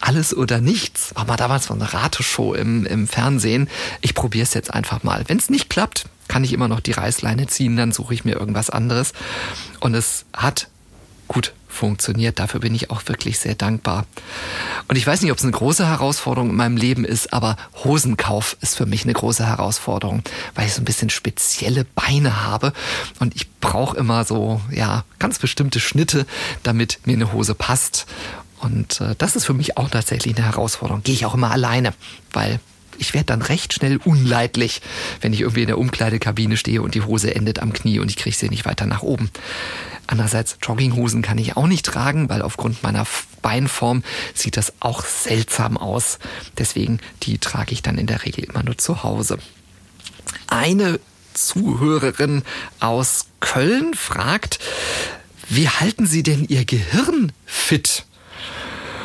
alles 0.00 0.36
oder 0.36 0.60
nichts. 0.60 1.14
War 1.14 1.26
mal 1.26 1.36
damals 1.36 1.66
so 1.66 1.74
eine 1.74 1.92
Rateshow 1.92 2.54
im, 2.54 2.86
im 2.86 3.06
Fernsehen. 3.06 3.68
Ich 4.00 4.14
probiere 4.14 4.42
es 4.42 4.54
jetzt 4.54 4.74
einfach 4.74 5.04
mal. 5.04 5.24
Wenn 5.28 5.38
es 5.38 5.48
nicht 5.48 5.70
klappt, 5.70 6.06
kann 6.28 6.44
ich 6.44 6.52
immer 6.52 6.66
noch 6.66 6.80
die 6.80 6.92
Reißleine 6.92 7.46
ziehen, 7.46 7.76
dann 7.76 7.92
suche 7.92 8.14
ich 8.14 8.24
mir 8.24 8.32
irgendwas 8.32 8.68
anderes. 8.68 9.12
Und 9.80 9.94
es 9.94 10.24
hat 10.32 10.68
gut 11.28 11.52
funktioniert. 11.72 12.38
Dafür 12.38 12.60
bin 12.60 12.74
ich 12.74 12.90
auch 12.90 13.02
wirklich 13.06 13.38
sehr 13.38 13.54
dankbar. 13.54 14.06
Und 14.88 14.96
ich 14.96 15.06
weiß 15.06 15.22
nicht, 15.22 15.32
ob 15.32 15.38
es 15.38 15.44
eine 15.44 15.52
große 15.52 15.86
Herausforderung 15.86 16.50
in 16.50 16.56
meinem 16.56 16.76
Leben 16.76 17.04
ist, 17.04 17.32
aber 17.32 17.56
Hosenkauf 17.82 18.56
ist 18.60 18.76
für 18.76 18.86
mich 18.86 19.04
eine 19.04 19.12
große 19.12 19.46
Herausforderung, 19.46 20.22
weil 20.54 20.66
ich 20.66 20.74
so 20.74 20.82
ein 20.82 20.84
bisschen 20.84 21.10
spezielle 21.10 21.84
Beine 21.84 22.44
habe 22.44 22.72
und 23.18 23.34
ich 23.34 23.50
brauche 23.60 23.96
immer 23.96 24.24
so, 24.24 24.60
ja, 24.70 25.04
ganz 25.18 25.38
bestimmte 25.38 25.80
Schnitte, 25.80 26.26
damit 26.62 27.00
mir 27.04 27.14
eine 27.14 27.32
Hose 27.32 27.54
passt. 27.54 28.06
Und 28.60 29.00
äh, 29.00 29.14
das 29.18 29.34
ist 29.34 29.44
für 29.44 29.54
mich 29.54 29.76
auch 29.76 29.88
tatsächlich 29.88 30.36
eine 30.36 30.46
Herausforderung. 30.46 31.02
Gehe 31.02 31.14
ich 31.14 31.26
auch 31.26 31.34
immer 31.34 31.50
alleine, 31.50 31.94
weil 32.32 32.60
ich 32.98 33.14
werde 33.14 33.26
dann 33.26 33.42
recht 33.42 33.72
schnell 33.72 33.98
unleidlich, 34.04 34.80
wenn 35.20 35.32
ich 35.32 35.40
irgendwie 35.40 35.62
in 35.62 35.66
der 35.66 35.78
Umkleidekabine 35.78 36.56
stehe 36.56 36.82
und 36.82 36.94
die 36.94 37.02
Hose 37.02 37.34
endet 37.34 37.58
am 37.58 37.72
Knie 37.72 37.98
und 37.98 38.10
ich 38.10 38.16
kriege 38.16 38.36
sie 38.36 38.48
nicht 38.48 38.64
weiter 38.64 38.86
nach 38.86 39.02
oben. 39.02 39.30
Andererseits 40.06 40.58
Jogginghosen 40.62 41.22
kann 41.22 41.38
ich 41.38 41.56
auch 41.56 41.66
nicht 41.66 41.86
tragen, 41.86 42.28
weil 42.28 42.42
aufgrund 42.42 42.82
meiner 42.82 43.06
Beinform 43.40 44.02
sieht 44.34 44.56
das 44.56 44.72
auch 44.80 45.04
seltsam 45.04 45.76
aus. 45.76 46.18
Deswegen 46.58 47.00
die 47.22 47.38
trage 47.38 47.72
ich 47.72 47.82
dann 47.82 47.98
in 47.98 48.06
der 48.06 48.24
Regel 48.24 48.44
immer 48.44 48.62
nur 48.62 48.78
zu 48.78 49.02
Hause. 49.04 49.38
Eine 50.48 51.00
Zuhörerin 51.34 52.42
aus 52.80 53.26
Köln 53.40 53.94
fragt, 53.94 54.58
wie 55.48 55.68
halten 55.68 56.06
Sie 56.06 56.22
denn 56.22 56.46
Ihr 56.48 56.64
Gehirn 56.64 57.32
fit? 57.46 58.04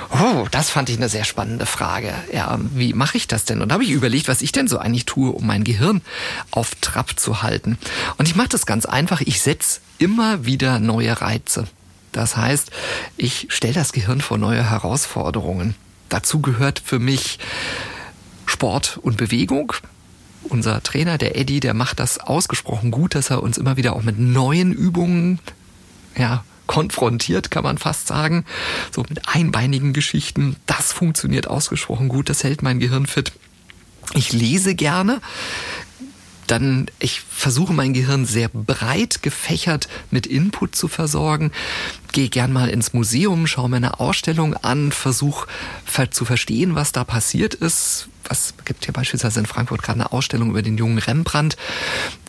Oh, 0.10 0.48
das 0.52 0.70
fand 0.70 0.90
ich 0.90 0.98
eine 0.98 1.10
sehr 1.10 1.26
spannende 1.26 1.66
Frage. 1.66 2.14
Ja, 2.34 2.58
wie 2.74 2.94
mache 2.94 3.18
ich 3.18 3.28
das 3.28 3.46
denn? 3.46 3.62
Und 3.62 3.70
da 3.70 3.74
habe 3.74 3.84
ich 3.84 3.92
überlegt, 3.92 4.28
was 4.28 4.42
ich 4.42 4.52
denn 4.52 4.68
so 4.68 4.78
eigentlich 4.78 5.06
tue, 5.06 5.32
um 5.32 5.46
mein 5.46 5.64
Gehirn 5.64 6.02
auf 6.52 6.76
Trab 6.82 7.20
zu 7.20 7.42
halten. 7.42 7.78
Und 8.18 8.28
ich 8.28 8.36
mache 8.36 8.50
das 8.50 8.66
ganz 8.66 8.86
einfach. 8.86 9.22
Ich 9.22 9.42
setze 9.42 9.82
immer 9.98 10.46
wieder 10.46 10.80
neue 10.80 11.22
Reize. 11.22 11.68
Das 12.12 12.38
heißt, 12.38 12.72
ich 13.18 13.48
stelle 13.50 13.74
das 13.74 13.92
Gehirn 13.92 14.22
vor 14.22 14.38
neue 14.38 14.70
Herausforderungen. 14.70 15.76
Dazu 16.10 16.40
gehört 16.42 16.82
für 16.84 17.00
mich 17.00 17.38
Sport 18.46 18.98
und 19.02 19.18
Bewegung. 19.18 19.74
Unser 20.44 20.82
Trainer, 20.82 21.18
der 21.18 21.38
Eddie, 21.38 21.60
der 21.60 21.74
macht 21.74 22.00
das 22.00 22.20
ausgesprochen 22.20 22.92
gut, 22.92 23.14
dass 23.14 23.30
er 23.30 23.44
uns 23.44 23.58
immer 23.58 23.76
wieder 23.76 23.96
auch 23.96 24.04
mit 24.04 24.18
neuen 24.18 24.72
Übungen 24.72 25.40
ja, 26.18 26.44
konfrontiert, 26.68 27.50
kann 27.52 27.64
man 27.64 27.78
fast 27.78 28.08
sagen. 28.08 28.46
So 28.92 29.04
mit 29.10 29.28
einbeinigen 29.28 29.94
Geschichten. 29.94 30.58
Das 30.66 30.92
funktioniert 30.94 31.48
ausgesprochen 31.48 32.10
gut. 32.10 32.30
Das 32.30 32.44
hält 32.44 32.62
mein 32.62 32.80
Gehirn 32.80 33.08
fit. 33.08 33.32
Ich 34.14 34.32
lese 34.32 34.76
gerne. 34.76 35.22
Dann, 36.48 36.88
ich 37.00 37.22
versuche 37.22 37.74
mein 37.74 37.94
Gehirn 37.94 38.26
sehr 38.26 38.50
breit 38.50 39.22
gefächert 39.22 39.88
mit 40.12 40.26
Input 40.26 40.76
zu 40.76 40.88
versorgen. 40.88 41.52
Gehe 42.14 42.30
gern 42.30 42.54
mal 42.54 42.70
ins 42.70 42.94
Museum, 42.94 43.48
schaue 43.48 43.70
mir 43.70 43.78
eine 43.78 44.00
Ausstellung 44.00 44.56
an, 44.56 44.92
versuche 44.92 45.48
zu 46.12 46.26
verstehen, 46.26 46.76
was 46.76 46.92
da 46.92 47.04
passiert 47.04 47.54
ist, 47.54 48.08
was 48.30 48.54
gibt 48.66 48.86
hier 48.86 48.94
beispielsweise 48.94 49.40
in 49.40 49.46
Frankfurt 49.46 49.82
gerade 49.82 50.00
eine 50.00 50.12
Ausstellung 50.12 50.52
über 50.52 50.62
den 50.62 50.78
jungen 50.78 51.00
Rembrandt. 51.00 51.58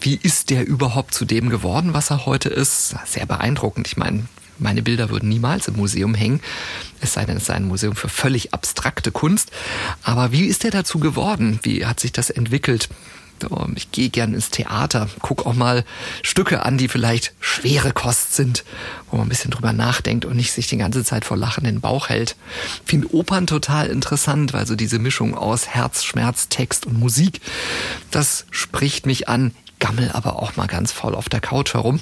Wie 0.01 0.15
ist 0.15 0.51
der 0.51 0.67
überhaupt 0.67 1.15
zu 1.15 1.25
dem 1.25 1.51
geworden, 1.51 1.95
was 1.95 2.11
er 2.11 2.27
heute 2.27 2.49
ist? 2.49 2.97
Sehr 3.07 3.27
beeindruckend. 3.27 3.87
Ich 3.87 3.97
meine, 3.97 4.27
meine 4.59 4.83
Bilder 4.83 5.11
würden 5.11 5.29
niemals 5.29 5.69
im 5.69 5.77
Museum 5.77 6.15
hängen, 6.15 6.41
es 7.01 7.13
sei 7.13 7.25
denn, 7.25 7.37
es 7.37 7.47
sei 7.47 7.55
ein 7.55 7.69
Museum 7.69 7.95
für 7.95 8.09
völlig 8.09 8.55
abstrakte 8.55 9.13
Kunst. 9.13 9.51
Aber 10.03 10.33
wie 10.33 10.47
ist 10.47 10.65
der 10.65 10.71
dazu 10.71 10.99
geworden? 10.99 11.61
Wie 11.63 11.87
hat 11.87 12.01
sich 12.01 12.13
das 12.13 12.31
entwickelt? 12.31 12.89
Ich 13.77 13.91
gehe 13.93 14.11
gern 14.11 14.35
ins 14.35 14.51
Theater, 14.51 15.09
guck 15.21 15.47
auch 15.47 15.55
mal 15.55 15.85
Stücke 16.23 16.65
an, 16.65 16.79
die 16.79 16.89
vielleicht 16.89 17.33
schwere 17.41 17.93
Kost 17.93 18.35
sind, 18.35 18.65
wo 19.11 19.17
man 19.17 19.27
ein 19.27 19.29
bisschen 19.29 19.51
drüber 19.51 19.73
nachdenkt 19.73 20.25
und 20.25 20.37
nicht 20.37 20.53
sich 20.53 20.67
die 20.67 20.77
ganze 20.77 21.05
Zeit 21.05 21.25
vor 21.25 21.37
Lachen 21.37 21.65
den 21.65 21.81
Bauch 21.81 22.09
hält. 22.09 22.37
Finde 22.85 23.15
Opern 23.15 23.47
total 23.47 23.89
interessant, 23.89 24.53
weil 24.53 24.67
so 24.67 24.75
diese 24.75 24.99
Mischung 24.99 25.37
aus 25.37 25.69
Herz, 25.69 26.05
Schmerz, 26.05 26.49
Text 26.49 26.87
und 26.87 26.99
Musik, 26.99 27.41
das 28.11 28.47
spricht 28.51 29.07
mich 29.07 29.29
an 29.29 29.53
gammel 29.81 30.11
aber 30.13 30.43
auch 30.43 30.57
mal 30.57 30.67
ganz 30.67 30.93
faul 30.93 31.15
auf 31.15 31.29
der 31.29 31.41
Couch 31.41 31.75
herum. 31.75 32.01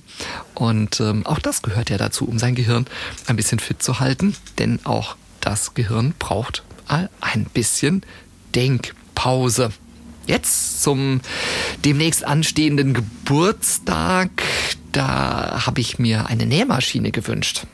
Und 0.55 1.01
ähm, 1.01 1.27
auch 1.27 1.39
das 1.39 1.61
gehört 1.61 1.91
ja 1.91 1.99
dazu, 1.99 2.27
um 2.27 2.39
sein 2.39 2.55
Gehirn 2.55 2.87
ein 3.27 3.37
bisschen 3.37 3.59
fit 3.59 3.83
zu 3.83 4.01
halten. 4.01 4.35
Denn 4.59 4.81
auch 4.85 5.17
das 5.41 5.75
Gehirn 5.75 6.15
braucht 6.19 6.63
ein 6.89 7.45
bisschen 7.53 8.03
Denkpause. 8.55 9.73
Jetzt 10.27 10.83
zum 10.83 11.21
demnächst 11.85 12.25
anstehenden 12.25 12.95
Geburtstag, 12.95 14.31
da 14.93 15.67
habe 15.67 15.81
ich 15.81 15.99
mir 15.99 16.27
eine 16.27 16.47
Nähmaschine 16.47 17.13
gewünscht. 17.13 17.67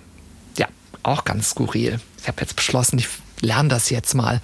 Ja, 0.58 0.68
auch 1.02 1.24
ganz 1.24 1.50
skurril. 1.50 2.00
Ich 2.20 2.28
habe 2.28 2.40
jetzt 2.42 2.56
beschlossen, 2.56 2.98
ich 2.98 3.08
lerne 3.40 3.68
das 3.68 3.90
jetzt 3.90 4.14
mal. 4.14 4.40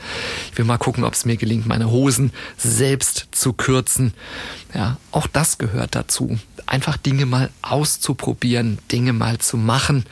Ich 0.53 0.59
will 0.59 0.65
mal 0.65 0.79
gucken, 0.79 1.05
ob 1.05 1.15
es 1.15 1.25
mir 1.25 1.37
gelingt, 1.37 1.67
meine 1.67 1.91
Hosen 1.91 2.33
selbst 2.57 3.29
zu 3.31 3.53
kürzen. 3.53 4.13
Ja, 4.75 4.97
auch 5.13 5.27
das 5.27 5.59
gehört 5.59 5.95
dazu. 5.95 6.39
Einfach 6.67 6.97
Dinge 6.97 7.27
mal 7.27 7.51
auszuprobieren, 7.63 8.79
Dinge 8.91 9.13
mal 9.13 9.39
zu 9.39 9.57
machen 9.57 10.05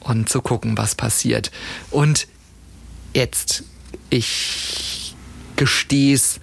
und 0.00 0.28
zu 0.28 0.42
gucken, 0.42 0.76
was 0.76 0.94
passiert. 0.94 1.50
Und 1.90 2.26
jetzt, 3.14 3.64
ich 4.10 5.03
Gestehs. 5.56 6.40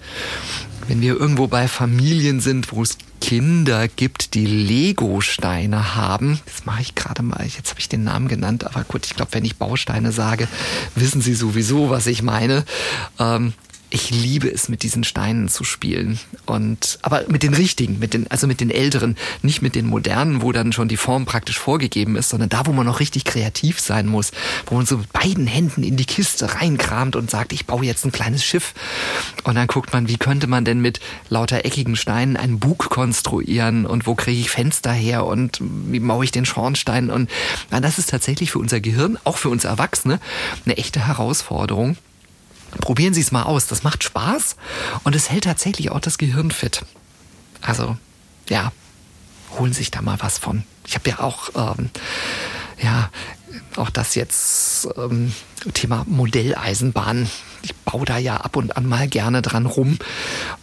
Wenn 0.88 1.00
wir 1.00 1.18
irgendwo 1.18 1.46
bei 1.46 1.68
Familien 1.68 2.40
sind, 2.40 2.72
wo 2.72 2.82
es 2.82 2.98
Kinder 3.20 3.86
gibt, 3.86 4.34
die 4.34 4.46
Lego-Steine 4.46 5.94
haben. 5.94 6.40
Das 6.44 6.66
mache 6.66 6.82
ich 6.82 6.96
gerade 6.96 7.22
mal. 7.22 7.46
Jetzt 7.46 7.70
habe 7.70 7.78
ich 7.78 7.88
den 7.88 8.02
Namen 8.02 8.26
genannt, 8.26 8.66
aber 8.66 8.82
gut, 8.82 9.06
ich 9.06 9.14
glaube, 9.14 9.32
wenn 9.34 9.44
ich 9.44 9.56
Bausteine 9.56 10.10
sage, 10.10 10.48
wissen 10.96 11.22
Sie 11.22 11.34
sowieso, 11.34 11.88
was 11.88 12.08
ich 12.08 12.22
meine. 12.22 12.64
Ähm, 13.20 13.52
ich 13.92 14.10
liebe 14.10 14.48
es, 14.48 14.68
mit 14.68 14.82
diesen 14.82 15.04
Steinen 15.04 15.48
zu 15.48 15.64
spielen. 15.64 16.18
Und, 16.46 16.98
aber 17.02 17.24
mit 17.28 17.42
den 17.42 17.52
richtigen, 17.52 17.98
mit 17.98 18.14
den, 18.14 18.30
also 18.30 18.46
mit 18.46 18.60
den 18.60 18.70
älteren, 18.70 19.16
nicht 19.42 19.60
mit 19.60 19.74
den 19.74 19.86
modernen, 19.86 20.40
wo 20.40 20.50
dann 20.50 20.72
schon 20.72 20.88
die 20.88 20.96
Form 20.96 21.26
praktisch 21.26 21.58
vorgegeben 21.58 22.16
ist, 22.16 22.30
sondern 22.30 22.48
da, 22.48 22.66
wo 22.66 22.72
man 22.72 22.86
noch 22.86 23.00
richtig 23.00 23.24
kreativ 23.24 23.80
sein 23.80 24.06
muss, 24.06 24.32
wo 24.66 24.76
man 24.76 24.86
so 24.86 24.96
mit 24.96 25.12
beiden 25.12 25.46
Händen 25.46 25.82
in 25.82 25.96
die 25.96 26.06
Kiste 26.06 26.54
reinkramt 26.54 27.16
und 27.16 27.30
sagt, 27.30 27.52
ich 27.52 27.66
baue 27.66 27.84
jetzt 27.84 28.04
ein 28.06 28.12
kleines 28.12 28.44
Schiff. 28.44 28.72
Und 29.44 29.56
dann 29.56 29.66
guckt 29.66 29.92
man, 29.92 30.08
wie 30.08 30.16
könnte 30.16 30.46
man 30.46 30.64
denn 30.64 30.80
mit 30.80 31.00
lauter 31.28 31.64
eckigen 31.64 31.96
Steinen 31.96 32.38
einen 32.38 32.58
Bug 32.58 32.88
konstruieren 32.88 33.84
und 33.84 34.06
wo 34.06 34.14
kriege 34.14 34.40
ich 34.40 34.50
Fenster 34.50 34.92
her 34.92 35.26
und 35.26 35.58
wie 35.60 36.00
baue 36.00 36.24
ich 36.24 36.30
den 36.30 36.46
Schornstein 36.46 37.10
und 37.10 37.30
na, 37.70 37.80
das 37.80 37.98
ist 37.98 38.08
tatsächlich 38.08 38.52
für 38.52 38.58
unser 38.58 38.80
Gehirn, 38.80 39.18
auch 39.24 39.36
für 39.36 39.50
uns 39.50 39.64
Erwachsene, 39.64 40.18
eine 40.64 40.78
echte 40.78 41.06
Herausforderung. 41.06 41.96
Probieren 42.80 43.14
Sie 43.14 43.20
es 43.20 43.32
mal 43.32 43.44
aus. 43.44 43.66
Das 43.66 43.82
macht 43.82 44.04
Spaß 44.04 44.56
und 45.04 45.14
es 45.14 45.30
hält 45.30 45.44
tatsächlich 45.44 45.90
auch 45.90 46.00
das 46.00 46.18
Gehirn 46.18 46.50
fit. 46.50 46.84
Also, 47.60 47.96
ja, 48.48 48.72
holen 49.58 49.72
sich 49.72 49.90
da 49.90 50.02
mal 50.02 50.18
was 50.20 50.38
von. 50.38 50.64
Ich 50.86 50.94
habe 50.94 51.10
ja 51.10 51.20
auch, 51.20 51.50
ähm, 51.54 51.90
ja, 52.82 53.10
auch 53.76 53.90
das 53.90 54.14
jetzt 54.14 54.88
ähm, 54.96 55.32
Thema 55.74 56.04
Modelleisenbahn. 56.06 57.30
Ich 57.62 57.74
baue 57.76 58.04
da 58.04 58.18
ja 58.18 58.38
ab 58.38 58.56
und 58.56 58.76
an 58.76 58.86
mal 58.86 59.08
gerne 59.08 59.42
dran 59.42 59.66
rum 59.66 59.98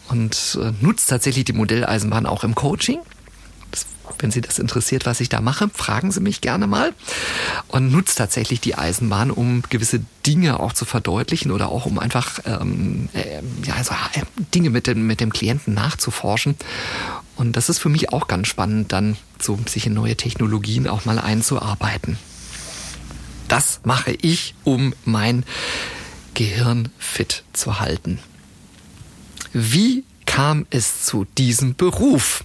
und 0.10 0.58
äh, 0.62 0.74
nutze 0.82 1.08
tatsächlich 1.08 1.45
die 1.45 1.54
Modelleisenbahn 1.54 2.26
auch 2.26 2.43
im 2.43 2.56
Coaching. 2.56 3.00
Wenn 4.17 4.32
Sie 4.32 4.41
das 4.41 4.60
interessiert, 4.60 5.06
was 5.06 5.19
ich 5.19 5.30
da 5.30 5.41
mache, 5.41 5.69
fragen 5.74 6.12
Sie 6.12 6.19
mich 6.19 6.41
gerne 6.41 6.67
mal. 6.67 6.93
Und 7.67 7.91
nutzt 7.91 8.17
tatsächlich 8.17 8.60
die 8.60 8.76
Eisenbahn, 8.76 9.32
um 9.32 9.63
gewisse 9.69 10.02
Dinge 10.26 10.60
auch 10.60 10.74
zu 10.74 10.86
verdeutlichen 10.86 11.52
oder 11.52 11.69
auch 11.69 11.86
um 11.86 12.00
einfach 12.00 12.39
ähm, 12.45 13.10
äh, 13.13 13.41
ja, 13.65 13.76
also, 13.76 13.93
äh, 14.13 14.24
Dinge 14.54 14.69
mit 14.69 14.88
dem, 14.88 15.06
mit 15.08 15.22
dem 15.22 15.32
Klienten 15.32 15.74
nachzuforschen. 15.74 16.56
Und 17.36 17.56
das 17.56 17.69
ist 17.69 17.80
für 17.80 17.89
mich 17.89 18.12
auch 18.12 18.28
ganz 18.28 18.48
spannend, 18.48 18.91
dann 18.91 19.15
so 19.39 19.58
sich 19.67 19.86
in 19.86 19.93
neue 19.93 20.17
Technologien 20.17 20.88
auch 20.88 21.06
mal 21.06 21.19
einzuarbeiten. 21.19 22.17
Das 23.48 23.80
mache 23.84 24.12
ich, 24.12 24.56
um 24.63 24.93
mein 25.06 25.43
Gehirn 26.34 26.89
fit 27.00 27.43
zu 27.54 27.80
halten. 27.80 28.19
Wie 29.54 30.04
kam 30.26 30.67
es 30.69 31.04
zu 31.06 31.26
diesem 31.38 31.76
Beruf? 31.76 32.43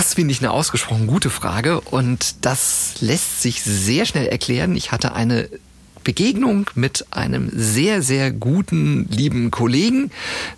Das 0.00 0.14
finde 0.14 0.32
ich 0.32 0.40
eine 0.40 0.50
ausgesprochen 0.50 1.06
gute 1.06 1.28
Frage 1.28 1.78
und 1.78 2.46
das 2.46 2.94
lässt 3.00 3.42
sich 3.42 3.62
sehr 3.62 4.06
schnell 4.06 4.28
erklären. 4.28 4.74
Ich 4.74 4.92
hatte 4.92 5.12
eine 5.12 5.50
Begegnung 6.04 6.70
mit 6.74 7.04
einem 7.10 7.50
sehr, 7.52 8.00
sehr 8.00 8.30
guten, 8.30 9.06
lieben 9.10 9.50
Kollegen, 9.50 10.10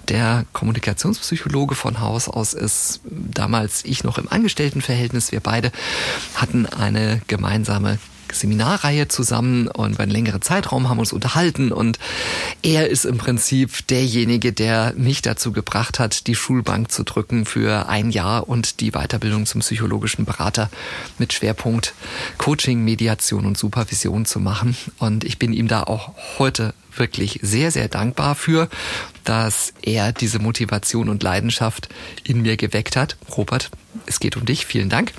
der 0.07 0.44
Kommunikationspsychologe 0.52 1.74
von 1.74 1.98
Haus 1.98 2.28
aus 2.28 2.55
ist. 2.55 3.00
Damals 3.05 3.85
ich 3.85 4.05
noch 4.05 4.16
im 4.16 4.31
Angestelltenverhältnis. 4.31 5.33
Wir 5.33 5.40
beide 5.40 5.72
hatten 6.37 6.66
eine 6.66 7.20
gemeinsame 7.26 7.98
Seminarreihe 8.33 9.09
zusammen 9.09 9.68
und 9.68 9.95
über 9.95 10.03
einen 10.03 10.12
längeren 10.12 10.42
Zeitraum 10.42 10.88
haben 10.88 10.99
uns 10.99 11.12
unterhalten 11.12 11.73
und 11.73 11.99
er 12.62 12.88
ist 12.88 13.05
im 13.05 13.18
Prinzip 13.18 13.87
derjenige, 13.88 14.53
der 14.53 14.95
mich 14.97 15.23
dazu 15.23 15.53
gebracht 15.53 15.99
hat, 15.99 16.27
die 16.27 16.35
Schulbank 16.35 16.90
zu 16.90 17.05
drücken 17.05 17.45
für 17.45 17.88
ein 17.88 18.11
Jahr 18.11 18.49
und 18.49 18.81
die 18.81 18.92
Weiterbildung 18.92 19.47
zum 19.47 19.61
psychologischen 19.61 20.25
Berater 20.25 20.71
mit 21.18 21.33
Schwerpunkt 21.33 21.95
Coaching, 22.38 22.85
Mediation 22.85 23.47
und 23.47 23.59
Supervision 23.59 24.25
zu 24.25 24.40
machen. 24.40 24.77
Und 24.99 25.25
ich 25.25 25.38
bin 25.38 25.53
ihm 25.53 25.68
da 25.68 25.83
auch 25.85 26.14
heute 26.38 26.75
wirklich 26.97 27.40
sehr, 27.42 27.71
sehr 27.71 27.88
dankbar 27.88 28.35
für, 28.35 28.68
dass 29.25 29.73
er 29.83 30.12
diese 30.12 30.38
Motivation 30.38 31.09
und 31.09 31.23
Leidenschaft 31.23 31.88
in 32.25 32.42
mir 32.42 32.57
geweckt 32.57 32.97
hat. 32.97 33.16
Robert, 33.37 33.71
es 34.07 34.21
geht 34.21 34.37
um 34.37 34.45
dich. 34.45 34.66
Vielen 34.66 34.88
Dank 34.88 35.12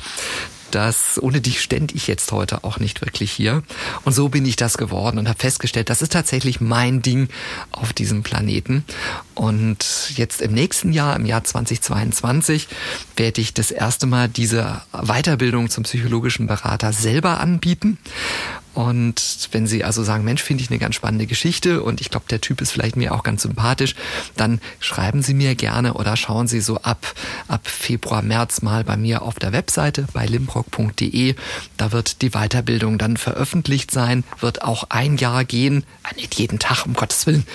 das, 0.76 1.22
ohne 1.22 1.42
dich 1.42 1.62
stände 1.62 1.96
ich 1.96 2.08
jetzt 2.08 2.32
heute 2.32 2.64
auch 2.64 2.80
nicht 2.80 3.02
wirklich 3.02 3.32
hier. 3.32 3.64
Und 4.04 4.14
so 4.14 4.30
bin 4.30 4.46
ich 4.46 4.56
das 4.56 4.78
geworden 4.78 5.18
und 5.18 5.28
habe 5.28 5.40
festgestellt, 5.40 5.90
das 5.90 6.02
ist 6.02 6.12
tatsächlich 6.12 6.62
mein 6.62 7.02
Ding 7.02 7.30
auf 7.72 7.94
diesem 7.94 8.24
Planeten. 8.24 8.84
Und 9.36 10.12
jetzt 10.16 10.42
im 10.42 10.54
nächsten 10.54 10.94
Jahr, 10.94 11.16
im 11.16 11.26
Jahr 11.26 11.44
2022, 11.44 12.68
werde 13.16 13.42
ich 13.42 13.54
das 13.54 13.72
erste 13.72 14.06
Mal 14.06 14.30
diese 14.30 14.82
Weiterbildung 14.92 15.70
zum 15.70 15.84
psychologischen 15.84 16.48
Berater 16.48 16.94
selber 16.94 17.40
anbieten. 17.40 17.98
Und 18.74 19.50
wenn 19.52 19.68
Sie 19.68 19.84
also 19.84 20.04
sagen, 20.04 20.24
Mensch, 20.24 20.42
finde 20.42 20.64
ich 20.64 20.72
eine 20.72 20.80
ganz 20.80 20.96
spannende 20.96 21.28
Geschichte 21.28 21.84
und 21.84 22.02
ich 22.02 22.10
glaube, 22.10 22.26
der 22.30 22.42
Typ 22.42 22.60
ist 22.60 22.72
vielleicht 22.72 22.96
mir 22.96 23.14
auch 23.14 23.22
ganz 23.22 23.44
sympathisch, 23.44 23.94
dann 24.36 24.60
schreiben 24.80 25.22
Sie 25.22 25.36
mir 25.36 25.54
gerne 25.54 25.94
oder 25.94 26.18
schauen 26.18 26.48
Sie 26.48 26.60
so 26.60 26.78
ab, 26.78 27.14
ab 27.48 27.68
Februar, 27.68 28.24
März 28.24 28.64
mal 28.64 28.84
bei 28.84 28.98
mir 28.98 29.22
auf 29.22 29.38
der 29.38 29.52
Webseite 29.52 30.08
bei 30.14 30.26
limprock.de. 30.26 31.36
Da 31.78 31.92
wird 31.92 32.24
die 32.24 32.32
Weiterbildung 32.32 32.98
dann 32.98 33.18
veröffentlicht 33.18 33.92
sein, 33.92 34.24
wird 34.40 34.64
auch 34.64 34.86
ein 34.90 35.18
Jahr 35.18 35.46
gehen, 35.46 35.84
ah, 36.02 36.10
nicht 36.16 36.36
jeden 36.36 36.58
Tag, 36.58 36.86
um 36.88 36.94
Gottes 36.94 37.28
Willen, 37.28 37.46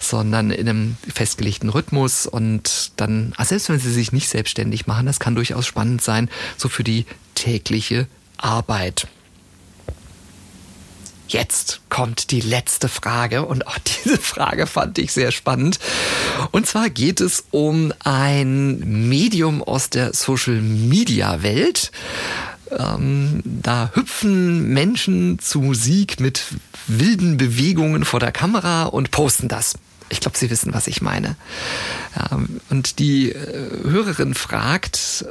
sondern 0.00 0.50
in 0.50 0.68
einem 0.68 0.96
festgelegten 1.22 1.68
Rhythmus 1.68 2.26
und 2.26 2.90
dann, 2.96 3.32
also 3.36 3.50
selbst 3.50 3.68
wenn 3.68 3.78
Sie 3.78 3.92
sich 3.92 4.10
nicht 4.10 4.28
selbstständig 4.28 4.88
machen, 4.88 5.06
das 5.06 5.20
kann 5.20 5.36
durchaus 5.36 5.68
spannend 5.68 6.02
sein, 6.02 6.28
so 6.56 6.68
für 6.68 6.82
die 6.82 7.06
tägliche 7.36 8.08
Arbeit. 8.38 9.06
Jetzt 11.28 11.80
kommt 11.90 12.32
die 12.32 12.40
letzte 12.40 12.88
Frage 12.88 13.46
und 13.46 13.68
auch 13.68 13.78
diese 14.04 14.18
Frage 14.18 14.66
fand 14.66 14.98
ich 14.98 15.12
sehr 15.12 15.30
spannend. 15.30 15.78
Und 16.50 16.66
zwar 16.66 16.90
geht 16.90 17.20
es 17.20 17.44
um 17.52 17.94
ein 18.02 18.80
Medium 19.08 19.62
aus 19.62 19.90
der 19.90 20.14
Social-Media-Welt. 20.14 21.92
Ähm, 22.76 23.42
da 23.44 23.92
hüpfen 23.94 24.70
Menschen 24.70 25.38
zu 25.38 25.60
Musik 25.60 26.18
mit 26.18 26.42
wilden 26.88 27.36
Bewegungen 27.36 28.04
vor 28.04 28.18
der 28.18 28.32
Kamera 28.32 28.86
und 28.86 29.12
posten 29.12 29.46
das. 29.46 29.74
Ich 30.12 30.20
glaube, 30.20 30.36
Sie 30.36 30.50
wissen, 30.50 30.74
was 30.74 30.86
ich 30.86 31.00
meine. 31.00 31.36
Ähm, 32.30 32.60
und 32.68 32.98
die 32.98 33.32
äh, 33.32 33.82
Hörerin 33.82 34.34
fragt, 34.34 35.24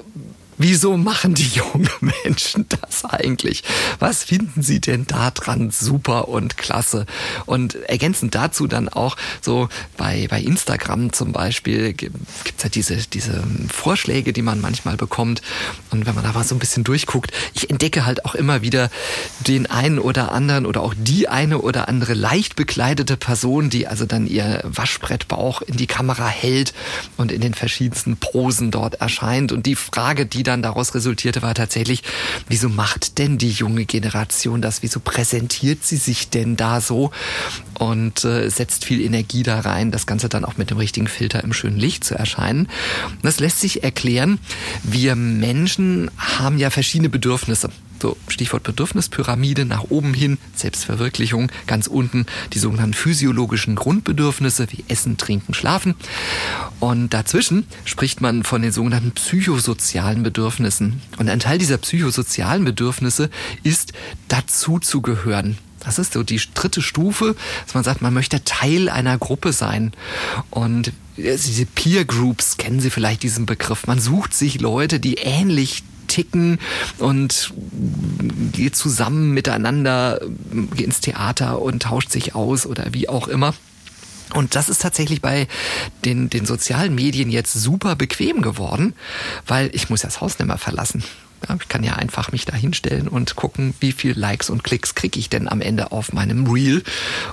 Wieso 0.57 0.97
machen 0.97 1.33
die 1.33 1.47
jungen 1.47 1.89
Menschen 2.23 2.65
das 2.69 3.05
eigentlich? 3.05 3.63
Was 3.99 4.23
finden 4.23 4.61
sie 4.61 4.79
denn 4.79 5.07
da 5.07 5.31
dran 5.31 5.71
super 5.71 6.27
und 6.27 6.57
klasse? 6.57 7.05
Und 7.45 7.75
ergänzend 7.89 8.35
dazu 8.35 8.67
dann 8.67 8.89
auch 8.89 9.17
so 9.41 9.69
bei, 9.97 10.27
bei 10.29 10.41
Instagram 10.41 11.13
zum 11.13 11.31
Beispiel 11.31 11.93
gibt's 11.93 12.63
ja 12.63 12.69
diese, 12.69 12.97
diese 12.97 13.43
Vorschläge, 13.71 14.33
die 14.33 14.41
man 14.41 14.61
manchmal 14.61 14.97
bekommt. 14.97 15.41
Und 15.89 16.05
wenn 16.05 16.15
man 16.15 16.23
da 16.23 16.33
mal 16.33 16.43
so 16.43 16.55
ein 16.55 16.59
bisschen 16.59 16.83
durchguckt, 16.83 17.31
ich 17.53 17.69
entdecke 17.69 18.05
halt 18.05 18.25
auch 18.25 18.35
immer 18.35 18.61
wieder 18.61 18.89
den 19.47 19.65
einen 19.65 19.99
oder 19.99 20.31
anderen 20.31 20.65
oder 20.65 20.81
auch 20.81 20.93
die 20.97 21.27
eine 21.27 21.59
oder 21.59 21.87
andere 21.87 22.13
leicht 22.13 22.55
bekleidete 22.55 23.17
Person, 23.17 23.69
die 23.69 23.87
also 23.87 24.05
dann 24.05 24.27
ihr 24.27 24.61
Waschbrettbauch 24.63 25.61
in 25.61 25.77
die 25.77 25.87
Kamera 25.87 26.27
hält 26.27 26.73
und 27.17 27.31
in 27.31 27.41
den 27.41 27.53
verschiedensten 27.53 28.17
Posen 28.17 28.71
dort 28.71 28.95
erscheint. 28.95 29.51
Und 29.51 29.65
die 29.65 29.75
Frage, 29.75 30.25
die 30.25 30.40
dann 30.43 30.61
dann 30.61 30.61
daraus 30.61 30.93
resultierte, 30.93 31.41
war 31.41 31.53
tatsächlich, 31.53 32.03
wieso 32.47 32.69
macht 32.69 33.17
denn 33.17 33.37
die 33.37 33.49
junge 33.49 33.85
Generation 33.85 34.61
das? 34.61 34.83
Wieso 34.83 34.99
präsentiert 34.99 35.83
sie 35.83 35.97
sich 35.97 36.29
denn 36.29 36.55
da 36.55 36.81
so? 36.81 37.11
Und 37.79 38.23
äh, 38.23 38.49
setzt 38.49 38.85
viel 38.85 39.01
Energie 39.01 39.43
da 39.43 39.59
rein, 39.61 39.91
das 39.91 40.05
Ganze 40.05 40.29
dann 40.29 40.45
auch 40.45 40.57
mit 40.57 40.69
dem 40.69 40.77
richtigen 40.77 41.07
Filter 41.07 41.43
im 41.43 41.53
schönen 41.53 41.77
Licht 41.77 42.03
zu 42.03 42.15
erscheinen. 42.15 42.67
Das 43.23 43.39
lässt 43.39 43.59
sich 43.59 43.83
erklären. 43.83 44.39
Wir 44.83 45.15
Menschen 45.15 46.11
haben 46.17 46.57
ja 46.57 46.69
verschiedene 46.69 47.09
Bedürfnisse. 47.09 47.69
So, 48.01 48.17
Stichwort 48.27 48.63
Bedürfnispyramide 48.63 49.65
nach 49.65 49.83
oben 49.89 50.15
hin, 50.15 50.39
Selbstverwirklichung, 50.55 51.51
ganz 51.67 51.85
unten 51.85 52.25
die 52.51 52.57
sogenannten 52.57 52.95
physiologischen 52.95 53.75
Grundbedürfnisse 53.75 54.65
wie 54.71 54.83
Essen, 54.87 55.17
Trinken, 55.17 55.53
Schlafen. 55.53 55.93
Und 56.79 57.13
dazwischen 57.13 57.67
spricht 57.85 58.19
man 58.19 58.41
von 58.41 58.63
den 58.63 58.71
sogenannten 58.71 59.11
psychosozialen 59.11 60.23
Bedürfnissen. 60.23 60.99
Und 61.19 61.29
ein 61.29 61.39
Teil 61.39 61.59
dieser 61.59 61.77
psychosozialen 61.77 62.65
Bedürfnisse 62.65 63.29
ist 63.61 63.93
dazu 64.29 64.79
zu 64.79 65.03
gehören. 65.03 65.59
Das 65.79 65.99
ist 65.99 66.13
so 66.13 66.23
die 66.23 66.41
dritte 66.55 66.81
Stufe, 66.81 67.35
dass 67.65 67.75
man 67.75 67.83
sagt, 67.83 68.01
man 68.01 68.15
möchte 68.15 68.43
Teil 68.43 68.89
einer 68.89 69.19
Gruppe 69.19 69.53
sein. 69.53 69.91
Und 70.49 70.91
diese 71.17 71.67
Peer 71.67 72.05
Groups 72.05 72.57
kennen 72.57 72.79
Sie 72.79 72.89
vielleicht 72.89 73.21
diesen 73.21 73.45
Begriff. 73.45 73.85
Man 73.85 73.99
sucht 73.99 74.33
sich 74.33 74.59
Leute, 74.59 74.99
die 74.99 75.15
ähnlich 75.15 75.83
ticken 76.11 76.59
und 76.97 77.53
geht 78.51 78.75
zusammen 78.75 79.31
miteinander 79.31 80.19
ins 80.75 80.99
Theater 80.99 81.61
und 81.61 81.83
tauscht 81.83 82.11
sich 82.11 82.35
aus 82.35 82.65
oder 82.65 82.87
wie 82.91 83.07
auch 83.07 83.27
immer. 83.27 83.53
Und 84.33 84.55
das 84.55 84.69
ist 84.69 84.81
tatsächlich 84.81 85.21
bei 85.21 85.47
den, 86.05 86.29
den 86.29 86.45
sozialen 86.45 86.95
Medien 86.95 87.29
jetzt 87.29 87.53
super 87.53 87.95
bequem 87.95 88.41
geworden, 88.41 88.93
weil 89.47 89.69
ich 89.73 89.89
muss 89.89 90.01
das 90.01 90.21
Haus 90.21 90.39
nicht 90.39 90.47
mehr 90.47 90.57
verlassen. 90.57 91.03
Ich 91.59 91.67
kann 91.67 91.83
ja 91.83 91.93
einfach 91.93 92.31
mich 92.31 92.45
da 92.45 92.55
hinstellen 92.55 93.07
und 93.07 93.35
gucken, 93.35 93.73
wie 93.79 93.91
viel 93.91 94.17
Likes 94.17 94.49
und 94.49 94.63
Klicks 94.63 94.95
kriege 94.95 95.19
ich 95.19 95.29
denn 95.29 95.47
am 95.47 95.61
Ende 95.61 95.91
auf 95.91 96.13
meinem 96.13 96.45
Reel 96.47 96.83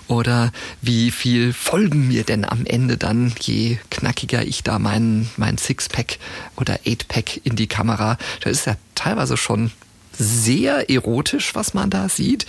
oder 0.07 0.53
wie 0.81 1.11
viel 1.11 1.53
folgen 1.53 2.09
mir 2.09 2.25
denn 2.25 2.45
am 2.45 2.65
Ende 2.65 2.97
dann, 2.97 3.33
je 3.41 3.79
knackiger 3.91 4.43
ich 4.43 4.63
da 4.63 4.79
mein, 4.79 5.29
mein 5.37 5.59
Sixpack 5.59 6.19
oder 6.57 6.79
Eightpack 6.87 7.45
in 7.45 7.57
die 7.57 7.67
Kamera. 7.67 8.17
Das 8.41 8.53
ist 8.53 8.67
ja 8.67 8.77
teilweise 8.95 9.37
schon 9.37 9.71
sehr 10.19 10.91
erotisch, 10.91 11.55
was 11.55 11.75
man 11.75 11.91
da 11.91 12.09
sieht. 12.09 12.47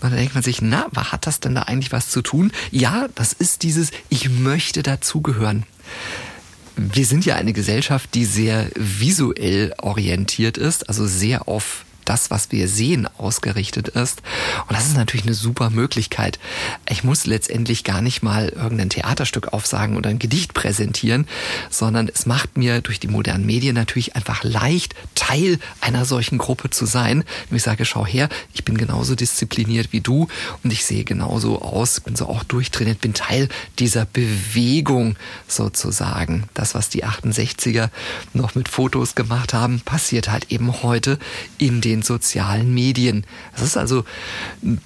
Und 0.00 0.10
dann 0.10 0.16
denkt 0.16 0.34
man 0.34 0.42
sich, 0.42 0.62
na, 0.62 0.86
was 0.90 1.12
hat 1.12 1.26
das 1.26 1.40
denn 1.40 1.54
da 1.54 1.62
eigentlich 1.62 1.92
was 1.92 2.08
zu 2.08 2.22
tun? 2.22 2.52
Ja, 2.70 3.08
das 3.14 3.32
ist 3.32 3.62
dieses, 3.62 3.90
ich 4.08 4.30
möchte 4.30 4.82
dazugehören. 4.82 5.64
Wir 6.82 7.04
sind 7.04 7.26
ja 7.26 7.36
eine 7.36 7.52
Gesellschaft, 7.52 8.14
die 8.14 8.24
sehr 8.24 8.70
visuell 8.74 9.74
orientiert 9.82 10.56
ist, 10.56 10.88
also 10.88 11.06
sehr 11.06 11.46
auf 11.46 11.84
das, 12.10 12.28
was 12.28 12.50
wir 12.50 12.66
sehen, 12.66 13.06
ausgerichtet 13.18 13.86
ist. 13.86 14.20
Und 14.66 14.76
das 14.76 14.88
ist 14.88 14.96
natürlich 14.96 15.26
eine 15.26 15.34
super 15.34 15.70
Möglichkeit. 15.70 16.40
Ich 16.88 17.04
muss 17.04 17.24
letztendlich 17.24 17.84
gar 17.84 18.02
nicht 18.02 18.20
mal 18.20 18.48
irgendein 18.48 18.90
Theaterstück 18.90 19.52
aufsagen 19.52 19.96
oder 19.96 20.10
ein 20.10 20.18
Gedicht 20.18 20.52
präsentieren, 20.52 21.28
sondern 21.70 22.10
es 22.12 22.26
macht 22.26 22.56
mir 22.56 22.80
durch 22.80 22.98
die 22.98 23.06
modernen 23.06 23.46
Medien 23.46 23.76
natürlich 23.76 24.16
einfach 24.16 24.42
leicht, 24.42 24.96
Teil 25.14 25.60
einer 25.80 26.04
solchen 26.04 26.38
Gruppe 26.38 26.70
zu 26.70 26.84
sein. 26.84 27.22
Wenn 27.48 27.58
ich 27.58 27.62
sage, 27.62 27.84
schau 27.84 28.04
her, 28.04 28.28
ich 28.54 28.64
bin 28.64 28.76
genauso 28.76 29.14
diszipliniert 29.14 29.92
wie 29.92 30.00
du 30.00 30.26
und 30.64 30.72
ich 30.72 30.84
sehe 30.84 31.04
genauso 31.04 31.62
aus, 31.62 32.00
bin 32.00 32.16
so 32.16 32.26
auch 32.26 32.42
durchtrainiert, 32.42 33.00
bin 33.00 33.14
Teil 33.14 33.48
dieser 33.78 34.04
Bewegung 34.04 35.14
sozusagen. 35.46 36.48
Das, 36.54 36.74
was 36.74 36.88
die 36.88 37.04
68er 37.04 37.88
noch 38.34 38.56
mit 38.56 38.68
Fotos 38.68 39.14
gemacht 39.14 39.54
haben, 39.54 39.80
passiert 39.80 40.28
halt 40.28 40.50
eben 40.50 40.82
heute 40.82 41.16
in 41.58 41.80
den 41.80 41.99
sozialen 42.02 42.72
Medien. 42.72 43.24
Das 43.52 43.62
ist 43.62 43.76
also 43.76 44.04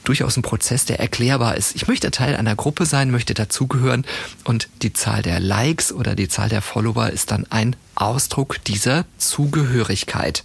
durchaus 0.05 0.37
ein 0.37 0.42
Prozess, 0.42 0.85
der 0.85 1.00
erklärbar 1.00 1.57
ist. 1.57 1.74
Ich 1.74 1.88
möchte 1.88 2.11
Teil 2.11 2.37
einer 2.37 2.57
Gruppe 2.57 2.87
sein, 2.87 3.11
möchte 3.11 3.35
dazugehören 3.35 4.05
und 4.44 4.68
die 4.83 4.92
Zahl 4.92 5.22
der 5.22 5.40
Likes 5.40 5.92
oder 5.92 6.14
die 6.14 6.29
Zahl 6.29 6.48
der 6.48 6.62
Follower 6.62 7.09
ist 7.11 7.31
dann 7.31 7.46
ein 7.50 7.77
Ausdruck 7.94 8.62
dieser 8.64 9.05
Zugehörigkeit. 9.18 10.44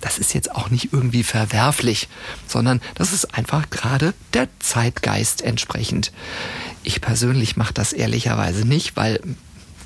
Das 0.00 0.18
ist 0.18 0.34
jetzt 0.34 0.54
auch 0.54 0.70
nicht 0.70 0.92
irgendwie 0.92 1.22
verwerflich, 1.22 2.08
sondern 2.46 2.80
das 2.94 3.12
ist 3.12 3.34
einfach 3.34 3.70
gerade 3.70 4.14
der 4.34 4.48
Zeitgeist 4.58 5.42
entsprechend. 5.42 6.12
Ich 6.82 7.00
persönlich 7.00 7.56
mache 7.56 7.74
das 7.74 7.92
ehrlicherweise 7.92 8.66
nicht, 8.66 8.96
weil 8.96 9.20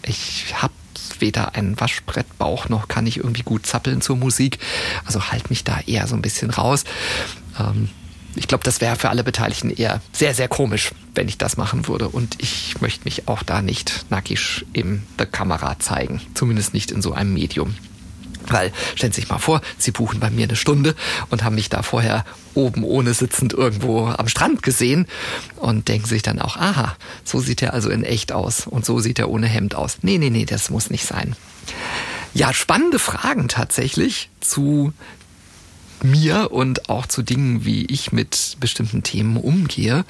ich 0.03 0.55
habe 0.61 0.73
weder 1.23 1.55
einen 1.55 1.81
Waschbrettbauch 1.81 2.69
noch 2.69 2.89
kann 2.89 3.07
ich 3.07 3.17
irgendwie 3.17 3.43
gut 3.43 3.65
zappeln 3.65 4.03
zur 4.03 4.17
Musik. 4.17 4.59
Also 5.07 5.31
halt 5.31 5.49
mich 5.49 5.65
da 5.65 5.81
eher 5.87 6.07
so 6.07 6.15
ein 6.15 6.21
bisschen 6.21 6.51
raus. 6.51 6.85
Ähm, 7.59 7.89
ich 8.35 8.49
glaube, 8.49 8.65
das 8.65 8.81
wäre 8.81 8.97
für 8.97 9.09
alle 9.09 9.25
Beteiligten 9.25 9.71
eher 9.71 10.01
sehr, 10.13 10.35
sehr 10.35 10.49
komisch, 10.49 10.91
wenn 11.15 11.29
ich 11.29 11.39
das 11.39 11.57
machen 11.57 11.89
würde. 11.89 12.09
Und 12.09 12.37
ich 12.39 12.81
möchte 12.81 13.05
mich 13.05 13.29
auch 13.29 13.43
da 13.43 13.63
nicht 13.63 14.07
nackig 14.11 14.67
in 14.73 15.03
der 15.19 15.27
Kamera 15.27 15.79
zeigen. 15.79 16.21
Zumindest 16.35 16.75
nicht 16.75 16.91
in 16.91 17.03
so 17.03 17.13
einem 17.13 17.35
Medium. 17.35 17.75
Weil, 18.49 18.73
stellen 18.95 19.13
Sie 19.13 19.21
sich 19.21 19.31
mal 19.31 19.39
vor, 19.39 19.61
Sie 19.79 19.91
buchen 19.91 20.21
bei 20.21 20.31
mir 20.31 20.45
eine 20.45 20.57
Stunde 20.57 20.95
und 21.31 21.45
haben 21.45 21.55
mich 21.55 21.69
da 21.69 21.83
vorher 21.83 22.25
oben 22.55 22.85
ohne 22.85 23.15
sitzend 23.15 23.53
irgendwo 23.53 24.07
am 24.07 24.29
Strand 24.29 24.63
gesehen 24.63 25.07
und 25.57 25.89
denken 25.89 26.07
sich 26.07 26.23
dann 26.23 26.39
auch, 26.39 26.57
aha, 26.57 26.97
so 27.25 27.41
sieht 27.41 27.63
er 27.63 27.73
also 27.73 27.91
in 27.91 28.05
echt 28.05 28.33
aus 28.33 28.67
und 28.67 28.85
so 28.85 29.01
sieht 29.01 29.19
er 29.19 29.31
ohne 29.31 29.47
Hemd 29.47 29.75
aus. 29.75 29.99
Nee, 30.03 30.19
nee, 30.19 30.31
nee, 30.31 30.45
das 30.45 30.71
muss 30.71 30.91
nicht 30.91 31.07
sein. 31.07 31.37
Ja, 32.35 32.55
spannende 32.55 32.99
Fragen 32.99 33.49
tatsächlich 33.49 34.31
zu 34.41 34.93
mir 36.05 36.53
und 36.53 36.89
auch 36.89 37.07
zu 37.07 37.23
Dingen, 37.23 37.65
wie 37.65 37.85
ich 37.87 38.13
mit 38.13 38.57
bestimmten 38.61 39.03
Themen 39.03 39.37
umgehe. 39.37 40.05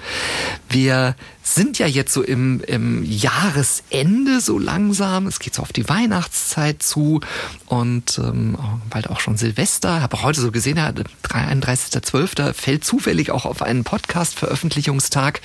Wir 0.69 1.17
sind 1.43 1.79
ja 1.79 1.87
jetzt 1.87 2.13
so 2.13 2.23
im, 2.23 2.61
im 2.67 3.03
Jahresende 3.05 4.41
so 4.41 4.59
langsam. 4.59 5.27
Es 5.27 5.41
geht 5.41 5.55
so 5.55 5.63
auf 5.63 5.73
die 5.73 5.89
Weihnachtszeit 5.89 6.83
zu 6.83 7.21
und 7.67 8.19
ähm, 8.19 8.57
bald 8.89 9.11
auch 9.11 9.21
schon 9.21 9.37
Silvester. 9.37 10.03
Habe 10.03 10.23
heute 10.23 10.41
so 10.41 10.53
gesehen, 10.53 10.77
ja, 10.77 10.93
31.12. 11.23 12.53
fällt 12.53 12.85
zufällig 12.85 13.31
auch 13.31 13.45
auf 13.45 13.63
einen 13.63 13.85
Podcast-Veröffentlichungstag. 13.85 15.41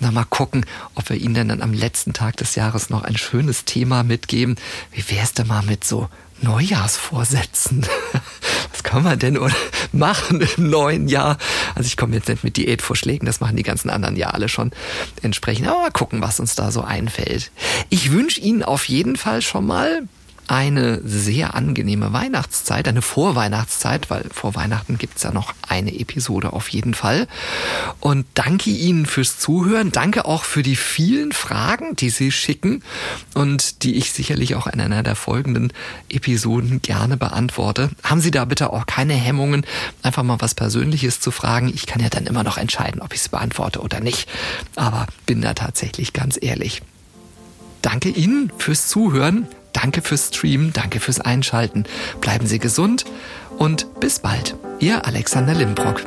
Na, 0.00 0.10
mal 0.10 0.24
gucken, 0.24 0.64
ob 0.94 1.08
wir 1.10 1.16
Ihnen 1.16 1.48
dann 1.48 1.62
am 1.62 1.74
letzten 1.74 2.12
Tag 2.12 2.36
des 2.38 2.54
Jahres 2.54 2.88
noch 2.88 3.02
ein 3.02 3.16
schönes 3.16 3.64
Thema 3.64 4.02
mitgeben. 4.02 4.56
Wie 4.92 5.04
wär's 5.10 5.34
denn 5.34 5.48
mal 5.48 5.62
mit 5.62 5.84
so 5.84 6.08
Neujahrsvorsätzen. 6.42 7.86
Was 8.72 8.82
kann 8.82 9.02
man 9.02 9.18
denn 9.18 9.38
machen 9.92 10.46
im 10.56 10.70
neuen 10.70 11.08
Jahr? 11.08 11.38
Also 11.74 11.86
ich 11.86 11.96
komme 11.96 12.14
jetzt 12.14 12.28
nicht 12.28 12.44
mit 12.44 12.56
Diätvorschlägen, 12.56 13.26
das 13.26 13.40
machen 13.40 13.56
die 13.56 13.62
ganzen 13.62 13.90
anderen 13.90 14.16
ja 14.16 14.30
alle 14.30 14.48
schon 14.48 14.70
entsprechend. 15.22 15.66
Aber 15.68 15.80
mal 15.80 15.90
gucken, 15.90 16.20
was 16.20 16.40
uns 16.40 16.54
da 16.54 16.70
so 16.70 16.82
einfällt. 16.82 17.50
Ich 17.88 18.12
wünsche 18.12 18.40
Ihnen 18.40 18.62
auf 18.62 18.88
jeden 18.88 19.16
Fall 19.16 19.42
schon 19.42 19.66
mal 19.66 20.02
eine 20.48 21.00
sehr 21.04 21.54
angenehme 21.54 22.12
Weihnachtszeit, 22.12 22.86
eine 22.86 23.02
Vorweihnachtszeit, 23.02 24.10
weil 24.10 24.24
vor 24.32 24.54
Weihnachten 24.54 24.98
gibt's 24.98 25.22
ja 25.22 25.32
noch 25.32 25.54
eine 25.66 25.98
Episode 25.98 26.52
auf 26.52 26.68
jeden 26.68 26.94
Fall. 26.94 27.26
Und 28.00 28.26
danke 28.34 28.70
Ihnen 28.70 29.06
fürs 29.06 29.38
Zuhören. 29.38 29.92
Danke 29.92 30.24
auch 30.24 30.44
für 30.44 30.62
die 30.62 30.76
vielen 30.76 31.32
Fragen, 31.32 31.96
die 31.96 32.10
Sie 32.10 32.30
schicken 32.30 32.82
und 33.34 33.82
die 33.82 33.96
ich 33.96 34.12
sicherlich 34.12 34.54
auch 34.54 34.66
in 34.66 34.80
einer 34.80 35.02
der 35.02 35.16
folgenden 35.16 35.72
Episoden 36.08 36.80
gerne 36.82 37.16
beantworte. 37.16 37.90
Haben 38.02 38.20
Sie 38.20 38.30
da 38.30 38.44
bitte 38.44 38.72
auch 38.72 38.86
keine 38.86 39.14
Hemmungen, 39.14 39.66
einfach 40.02 40.22
mal 40.22 40.40
was 40.40 40.54
Persönliches 40.54 41.20
zu 41.20 41.30
fragen. 41.30 41.68
Ich 41.74 41.86
kann 41.86 42.00
ja 42.00 42.08
dann 42.08 42.26
immer 42.26 42.44
noch 42.44 42.58
entscheiden, 42.58 43.02
ob 43.02 43.12
ich 43.12 43.20
es 43.20 43.28
beantworte 43.28 43.80
oder 43.80 44.00
nicht. 44.00 44.28
Aber 44.76 45.06
bin 45.26 45.42
da 45.42 45.54
tatsächlich 45.54 46.12
ganz 46.12 46.38
ehrlich. 46.40 46.82
Danke 47.82 48.08
Ihnen 48.08 48.52
fürs 48.58 48.88
Zuhören. 48.88 49.46
Danke 49.86 50.02
fürs 50.02 50.30
Streamen, 50.34 50.72
danke 50.72 50.98
fürs 50.98 51.20
Einschalten. 51.20 51.84
Bleiben 52.20 52.48
Sie 52.48 52.58
gesund 52.58 53.04
und 53.56 53.86
bis 54.00 54.18
bald. 54.18 54.56
Ihr 54.80 55.06
Alexander 55.06 55.54
Limbrock. 55.54 56.02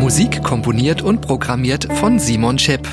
Musik 0.00 0.42
komponiert 0.42 1.00
und 1.00 1.20
programmiert 1.20 1.86
von 1.92 2.18
Simon 2.18 2.58
Schepp. 2.58 2.88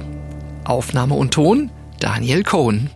Aufnahme 0.64 1.16
und 1.16 1.34
Ton 1.34 1.72
Daniel 2.00 2.44
Cohn. 2.44 2.92